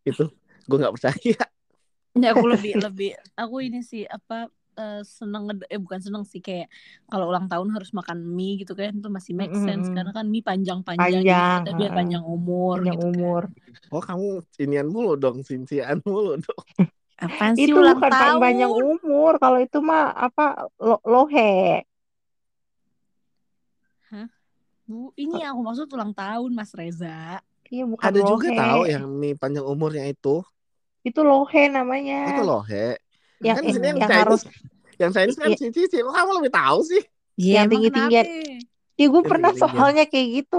itu 0.08 0.24
gue 0.68 0.78
nggak 0.78 0.96
percaya. 0.96 1.38
Ya 2.18 2.34
aku 2.34 2.46
lebih 2.50 2.74
lebih 2.82 3.10
aku 3.38 3.56
ini 3.62 3.86
sih 3.86 4.04
apa 4.08 4.50
eh, 4.82 5.02
seneng 5.18 5.44
eh 5.74 5.80
bukan 5.86 6.00
seneng 6.06 6.24
sih 6.32 6.42
kayak 6.48 6.68
kalau 7.12 7.26
ulang 7.32 7.48
tahun 7.52 7.70
harus 7.76 7.90
makan 8.00 8.20
mie 8.38 8.54
gitu 8.62 8.74
kan 8.80 8.94
itu 9.00 9.10
masih 9.18 9.34
make 9.40 9.56
sense 9.66 9.88
Mm-mm. 9.88 9.96
karena 9.96 10.12
kan 10.18 10.26
mie 10.34 10.44
panjang-panjang 10.50 11.26
Panjang, 11.28 11.62
kita 11.62 11.70
biar 11.78 11.92
panjang 11.98 12.24
umur 12.36 12.76
panjang 12.76 12.94
gitu 12.94 13.08
kan. 13.18 13.34
umur 13.34 13.44
Oh 13.94 14.02
kamu 14.04 14.26
inian 14.64 14.88
mulu 14.94 15.12
dong, 15.24 15.38
sincian 15.48 15.98
mulu 16.08 16.36
dong. 16.46 16.64
Apaan 17.26 17.56
sih 17.62 17.74
itu 17.74 17.78
ulang 17.82 18.00
bukan 18.00 18.14
pan- 18.22 18.38
tahun? 18.38 18.42
panjang 18.44 18.72
umur 18.74 19.32
kalau 19.44 19.60
itu 19.66 19.78
mah 19.90 20.04
apa 20.26 20.44
lo 20.88 20.96
lohe 21.14 21.82
Bu, 24.88 25.12
ini 25.20 25.44
yang 25.44 25.52
aku 25.56 25.62
maksud 25.68 25.88
ulang 25.96 26.14
tahun 26.16 26.52
Mas 26.56 26.72
Reza. 26.80 27.44
iya 27.74 27.84
bukan 27.94 28.08
Ada 28.08 28.20
juga 28.30 28.48
lohe 28.48 28.60
tahu 28.60 28.82
yang 28.94 29.04
mie 29.22 29.38
panjang 29.42 29.66
umurnya 29.74 30.04
itu. 30.14 30.42
itu 31.08 31.22
lohe 31.30 31.62
Oh, 31.64 31.76
namanya 31.76 32.16
itu 32.30 32.42
loh, 32.48 32.62
he. 32.70 32.98
Yang 33.46 33.58
kan 33.58 33.64
di 33.68 33.72
sini 33.76 33.86
yang, 33.94 34.02
yang 34.02 34.10
Chinese, 34.10 34.18
harus 34.20 34.42
yang 35.02 35.12
Chinese 35.16 35.38
kan 35.44 35.52
Iya. 35.52 35.58
cici. 35.60 35.82
Kok 36.06 36.14
kamu 36.18 36.32
lebih 36.42 36.52
tahu 36.54 36.80
sih? 36.92 37.02
Iya, 37.42 37.56
Yang 37.56 37.66
emang 37.66 37.82
tinggi-tinggian. 37.82 38.26
kenapa? 38.26 38.66
ya 39.00 39.06
gue 39.14 39.24
Yang 39.24 39.32
pernah 39.32 39.52
soalnya 39.62 40.04
kayak 40.12 40.28
gitu 40.38 40.58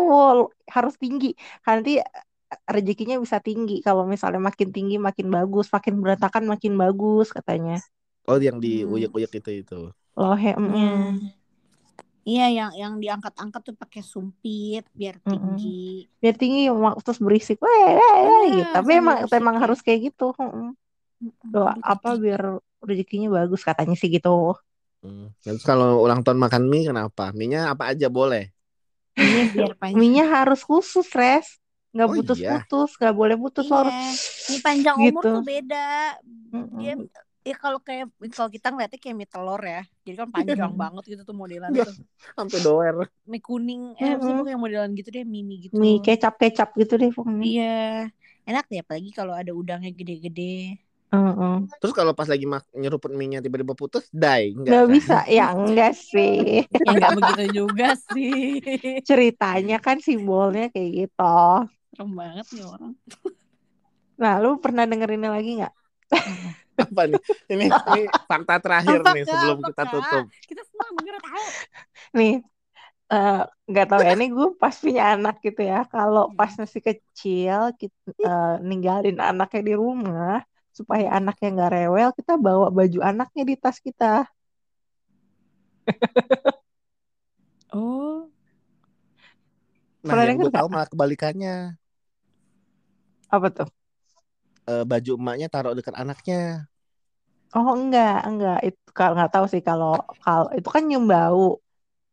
harus 0.76 0.94
tinggi 1.02 1.28
nanti 1.66 1.90
eh, 2.02 2.60
rezekinya 2.74 3.16
bisa 3.24 3.38
tinggi 3.48 3.74
kalau 3.86 4.04
misalnya 4.14 4.40
makin 4.48 4.68
tinggi 4.76 4.96
makin 5.08 5.26
bagus 5.36 5.66
makin 5.76 5.94
berantakan 6.02 6.44
makin 6.52 6.74
bagus 6.82 7.26
katanya 7.36 7.74
Oh 8.30 8.38
yang 8.46 8.58
di 8.64 8.72
Hmm. 8.74 8.92
uyek-uyek 8.94 9.32
itu 9.40 9.50
itu. 9.62 9.78
lohe 10.20 10.50
mm. 10.58 10.68
Iya. 10.68 11.38
Iya 12.30 12.44
yang 12.58 12.70
yang 12.82 12.92
diangkat-angkat 13.02 13.60
tuh 13.66 13.74
pakai 13.82 14.02
sumpit 14.12 14.82
biar 14.98 15.16
tinggi. 15.30 15.68
biar 16.20 16.34
tinggi 16.40 16.60
mak- 16.84 16.98
terus 17.04 17.20
berisik 17.26 17.58
weh, 17.64 17.82
weh, 17.98 18.18
weh, 18.28 18.44
Iya, 18.52 18.64
gitu 18.64 18.70
tapi 18.74 18.90
emang 19.00 19.16
berisik 19.18 19.42
emang 19.42 19.56
ya. 19.60 19.62
harus 19.62 19.78
kayak 19.86 20.00
gitu 20.10 20.24
doa 21.54 21.72
aduh, 21.74 21.92
apa 21.92 22.10
biar 22.22 22.42
rezekinya 22.88 23.28
bagus 23.38 23.60
katanya 23.68 23.94
sih 24.00 24.08
gitu 24.16 24.28
Hmm. 25.02 25.24
Terus 25.44 25.62
kalau 25.68 25.88
ulang 26.04 26.20
tahun 26.24 26.40
makan 26.44 26.62
mie 26.70 26.82
kenapa? 26.90 27.22
Mie-nya 27.38 27.60
apa 27.72 27.84
aja 27.94 28.06
boleh? 28.18 28.42
Iya 29.26 29.42
biar 29.54 29.72
panjang. 29.80 29.98
mie 29.98 30.22
harus 30.34 30.60
khusus 30.68 31.06
res 31.20 31.46
nggak 31.94 32.10
Oh, 32.10 32.14
putus-putus 32.14 32.88
nggak 33.00 33.14
boleh 33.20 33.36
putus 33.42 33.66
lo 33.70 33.76
harus 33.82 33.96
Iya, 33.96 34.48
mie 34.48 34.60
panjang 34.66 34.96
umur 35.06 35.24
gitu 35.24 35.28
tuh 35.34 35.42
beda. 35.50 35.76
Dia 36.78 36.90
ya 37.48 37.54
kalau 37.62 37.78
kayak 37.86 38.04
kalau 38.36 38.50
kita 38.56 38.66
ngeliatnya 38.72 38.98
kayak 39.02 39.16
mie 39.18 39.30
telur 39.32 39.60
ya. 39.74 39.80
Jadi 40.04 40.16
kan 40.20 40.28
panjang 40.36 40.72
banget 40.82 41.02
gitu 41.12 41.22
tuh 41.28 41.36
modelan 41.42 41.74
tuh. 41.86 41.94
Sampai 42.36 42.58
doer. 42.64 42.96
Mie 43.30 43.40
kuning 43.46 43.82
eh 44.02 44.12
Mm-mm. 44.16 44.38
pokoknya 44.38 44.56
modelan 44.64 44.90
gitu 44.98 45.08
deh 45.16 45.24
mie 45.32 45.42
mie 45.48 45.58
gitu. 45.66 45.80
mie 45.80 45.98
kecap-kecap 46.04 46.68
gitu 46.80 46.94
deh 47.00 47.10
pokoknya 47.16 47.46
Iya. 47.46 47.62
Enak 48.48 48.64
deh 48.70 48.78
apalagi 48.82 49.10
kalau 49.18 49.34
ada 49.40 49.52
udangnya 49.60 49.90
gede-gede. 49.98 50.42
Mm-mm. 51.08 51.68
Terus 51.80 51.94
kalau 51.96 52.12
pas 52.12 52.28
lagi 52.28 52.44
mak 52.44 52.68
nyeruput 52.76 53.12
mie-nya 53.16 53.40
tiba-tiba 53.40 53.72
putus, 53.72 54.04
die. 54.12 54.52
Enggak 54.52 54.66
nggak 54.68 54.84
kan? 54.84 54.92
bisa 54.94 55.16
ya 55.36 55.44
enggak 55.56 55.92
sih 55.96 56.64
Ya 56.84 56.90
nggak 56.96 57.12
begitu 57.16 57.42
juga 57.64 57.86
sih. 58.12 58.60
ceritanya 59.08 59.76
kan 59.84 59.96
simbolnya 60.06 60.62
kayak 60.72 60.90
gitu 60.98 61.22
Serem 61.92 62.10
banget 62.20 62.46
nih 62.54 62.64
orang. 62.72 62.92
nah 64.22 64.34
lu 64.42 64.48
pernah 64.64 64.84
denger 64.90 65.10
ini 65.16 65.26
lagi 65.34 65.50
nggak 65.62 65.74
Apa 66.78 67.02
nih? 67.10 67.20
Ini, 67.50 67.66
ini 67.90 68.00
fakta 68.30 68.54
terakhir 68.62 69.00
nih 69.10 69.24
sebelum 69.26 69.58
kita 69.66 69.82
tutup. 69.90 70.24
Kita 70.46 70.62
senang 70.62 70.90
denger 70.98 71.16
tahu. 71.26 71.46
nih 72.18 72.32
eh, 73.12 73.34
nggak 73.70 73.86
tahu 73.90 74.00
ya 74.06 74.12
ini 74.16 74.26
gue 74.36 74.48
pas 74.62 74.74
punya 74.84 75.02
anak 75.14 75.34
gitu 75.46 75.60
ya 75.72 75.78
kalau 75.92 76.22
pas 76.38 76.52
masih 76.62 76.82
kecil 76.88 77.58
kita 77.80 77.96
eh, 78.28 78.48
ninggalin 78.68 79.16
anaknya 79.28 79.60
di 79.68 79.74
rumah 79.82 80.34
supaya 80.78 81.06
anaknya 81.18 81.48
nggak 81.54 81.70
rewel 81.76 82.08
kita 82.18 82.32
bawa 82.46 82.66
baju 82.78 82.98
anaknya 83.10 83.42
di 83.50 83.54
tas 83.62 83.78
kita. 83.86 84.06
Oh. 87.72 88.30
Nah, 90.06 90.14
Pernah 90.14 90.24
yang 90.26 90.38
denger 90.38 90.42
gue 90.42 90.52
tahu 90.56 90.66
malah 90.72 90.88
kebalikannya. 90.92 91.78
apa 93.34 93.48
tuh? 93.56 93.68
Eh, 94.72 94.82
baju 94.90 95.12
emaknya 95.20 95.46
taruh 95.54 95.72
dekat 95.78 95.94
anaknya. 96.02 96.36
oh 97.56 97.68
enggak 97.78 98.10
enggak. 98.28 98.56
Itu 98.66 98.88
kalau 98.98 99.12
nggak 99.16 99.32
tahu 99.34 99.46
sih 99.52 99.62
kalau 99.68 99.88
kalau 100.24 100.46
itu 100.58 100.68
kan 100.74 100.82
nyium 100.88 101.04
bau. 101.14 101.44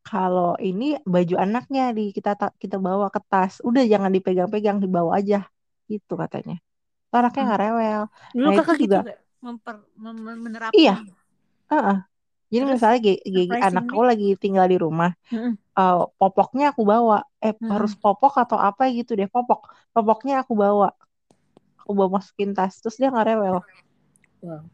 Kalau 0.10 0.47
ini 0.67 0.86
baju 1.13 1.36
anaknya 1.45 1.82
di 1.97 2.04
kita 2.17 2.32
ta- 2.39 2.56
kita 2.63 2.78
bawa 2.88 3.08
ke 3.15 3.19
tas. 3.32 3.54
Udah 3.69 3.84
jangan 3.93 4.12
dipegang-pegang 4.15 4.78
dibawa 4.84 5.12
aja. 5.19 5.38
Gitu 5.91 6.13
katanya 6.23 6.56
anaknya 7.15 7.43
nggak 7.47 7.62
rewel 7.63 8.01
Dulu 8.32 8.47
Nah, 8.47 8.58
kakak 8.60 8.75
gitu 8.78 8.86
juga- 8.88 9.04
gak? 9.08 9.19
Memper, 9.45 9.75
mem- 9.95 10.41
menerapkan. 10.41 10.73
Iya. 10.73 10.95
Heeh. 11.69 11.97
Jadi 12.45 12.62
Terus, 12.65 12.73
misalnya 12.78 12.99
gi- 13.01 13.21
gi- 13.21 13.45
surprisingly- 13.45 13.67
anak 13.67 13.86
aku 13.89 14.01
lagi 14.01 14.28
tinggal 14.38 14.65
di 14.65 14.78
rumah, 14.78 15.12
Mm-mm. 15.30 15.54
eh, 15.54 16.04
popoknya 16.17 16.65
aku 16.73 16.82
bawa. 16.82 17.17
Eh 17.38 17.54
Mm-mm. 17.54 17.69
harus 17.69 17.93
popok 17.93 18.41
atau 18.41 18.58
apa 18.58 18.89
gitu 18.89 19.13
deh 19.13 19.30
popok. 19.30 19.69
Popoknya 19.91 20.41
aku 20.41 20.54
bawa. 20.54 20.93
Aku 21.86 21.93
bawa 21.93 22.17
masukin 22.17 22.58
tas, 22.58 22.82
terus 22.82 22.97
dia 22.97 23.13
nggak 23.13 23.28
rewel. 23.30 23.62
Wow. 24.41 24.65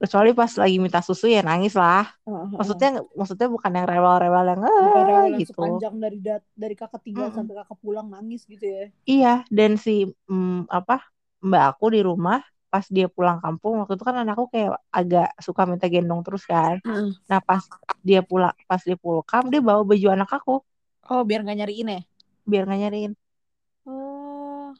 Kecuali 0.00 0.32
pas 0.32 0.48
lagi 0.56 0.76
minta 0.80 1.04
susu 1.04 1.28
ya 1.28 1.44
nangis 1.44 1.76
lah. 1.76 2.08
Maksudnya 2.24 3.04
maksudnya 3.12 3.46
bukan 3.46 3.70
yang 3.70 3.84
rewel-rewel 3.86 4.44
yang 4.48 4.60
"Ah," 4.64 4.90
rewel 5.04 5.24
yang 5.28 5.40
gitu. 5.44 5.52
sepanjang 5.52 5.94
dari 6.00 6.18
dat 6.18 6.42
dari 6.56 6.74
kakak 6.74 7.04
tinggal 7.04 7.28
Mm-mm. 7.28 7.36
sampai 7.36 7.54
kakak 7.60 7.78
pulang 7.78 8.08
nangis 8.08 8.48
gitu 8.48 8.64
ya. 8.64 8.88
Iya, 9.04 9.32
dan 9.52 9.76
si 9.76 10.08
mm, 10.26 10.66
apa 10.66 11.04
mbak 11.40 11.76
aku 11.76 11.84
di 11.96 12.00
rumah 12.04 12.40
pas 12.70 12.86
dia 12.86 13.10
pulang 13.10 13.42
kampung 13.42 13.82
waktu 13.82 13.98
itu 13.98 14.04
kan 14.06 14.14
anakku 14.22 14.46
kayak 14.46 14.78
agak 14.94 15.34
suka 15.42 15.66
minta 15.66 15.90
gendong 15.90 16.22
terus 16.22 16.46
kan. 16.46 16.78
Mm. 16.86 17.18
Nah 17.26 17.40
pas 17.42 17.66
dia 18.06 18.22
pulang 18.22 18.54
pas 18.70 18.78
dia 18.80 18.94
pulang 18.94 19.26
dia 19.50 19.60
bawa 19.60 19.82
baju 19.82 20.06
anak 20.14 20.30
aku 20.30 20.62
Oh 21.10 21.26
biar 21.26 21.42
nggak 21.42 21.58
nyariin 21.66 21.90
ya? 21.90 22.00
biar 22.46 22.66
nggak 22.66 22.80
nyariin. 22.86 23.12
Oh. 23.86 24.70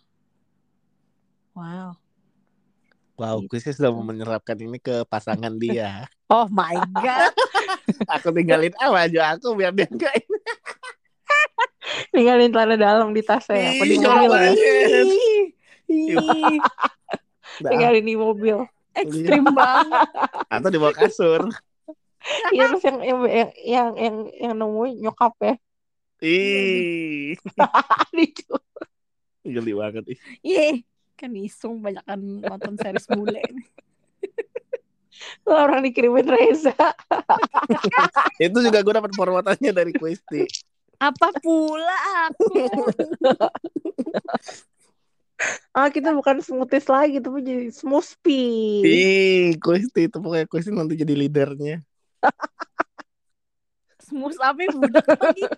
Wow. 1.54 1.98
Wow, 3.18 3.44
Gitu. 3.44 3.50
Kuisnya 3.52 3.74
sudah 3.76 3.90
mau 3.92 4.06
menyerapkan 4.06 4.56
ini 4.56 4.78
ke 4.80 5.04
pasangan 5.10 5.52
dia. 5.58 6.06
Oh 6.30 6.46
my 6.46 6.78
god. 7.02 7.34
aku 8.14 8.30
tinggalin 8.30 8.70
ah 8.78 8.86
baju 8.86 9.18
aku 9.18 9.58
biar 9.58 9.74
dia 9.74 9.90
enggak 9.90 10.14
Ninggalin 12.14 12.54
celana 12.54 12.78
dalam 12.78 13.10
di 13.10 13.18
tasnya 13.18 13.58
ya, 13.58 13.70
apa 13.74 13.82
di 13.82 13.98
Ih, 13.98 14.02
mobil 14.06 14.30
Tinggalin 17.70 18.04
di 18.06 18.14
mobil. 18.16 18.56
ekstrim 18.90 19.46
banget. 19.54 20.06
atau 20.50 20.68
di 20.70 20.78
bawah 20.78 20.94
kasur. 20.96 21.42
Iya 22.52 22.68
terus 22.68 22.84
yang 22.84 23.00
yang 23.00 23.18
yang 23.24 23.50
yang 23.64 23.88
yang, 23.96 24.16
yang 24.36 24.52
nemuin 24.52 25.08
nyokap 25.08 25.32
ya. 25.40 25.54
Ih, 26.20 27.32
Lucu. 28.12 28.60
geli 29.40 29.72
banget 29.72 30.04
ih. 30.04 30.18
Ih, 30.44 30.76
kan 31.16 31.32
isung 31.32 31.80
banyak 31.80 32.04
kan 32.04 32.20
nonton 32.20 32.76
series 32.76 33.08
bule. 33.08 33.40
Orang 35.48 35.80
dikirimin 35.80 36.28
Reza. 36.28 36.76
Itu 38.36 38.60
juga 38.60 38.84
gue 38.84 38.94
dapat 39.00 39.16
forwardannya 39.16 39.72
dari 39.72 39.96
Kuisti. 39.96 40.44
Apa 41.00 41.32
pula 41.40 42.28
aku? 42.28 42.68
ah 45.72 45.88
kita 45.88 46.12
bukan 46.12 46.42
smoothies 46.44 46.86
lagi 46.90 47.18
tapi 47.22 47.40
jadi 47.40 47.68
smoothie 47.72 48.84
ih 48.84 49.56
kuisti 49.60 50.08
itu 50.08 50.16
pokoknya 50.20 50.46
kuisti 50.48 50.72
nanti 50.72 50.96
jadi 50.96 51.12
leadernya. 51.12 51.84
Smooth 54.00 54.38
apa 54.42 54.64
budak 54.74 55.06
lagi? 55.06 55.44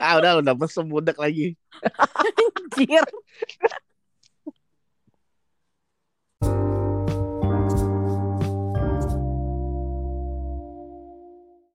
Ah 0.00 0.16
udah 0.16 0.40
udah 0.40 0.54
mesum 0.56 0.88
budak 0.88 1.20
lagi. 1.20 1.60
Anjir. 2.72 3.04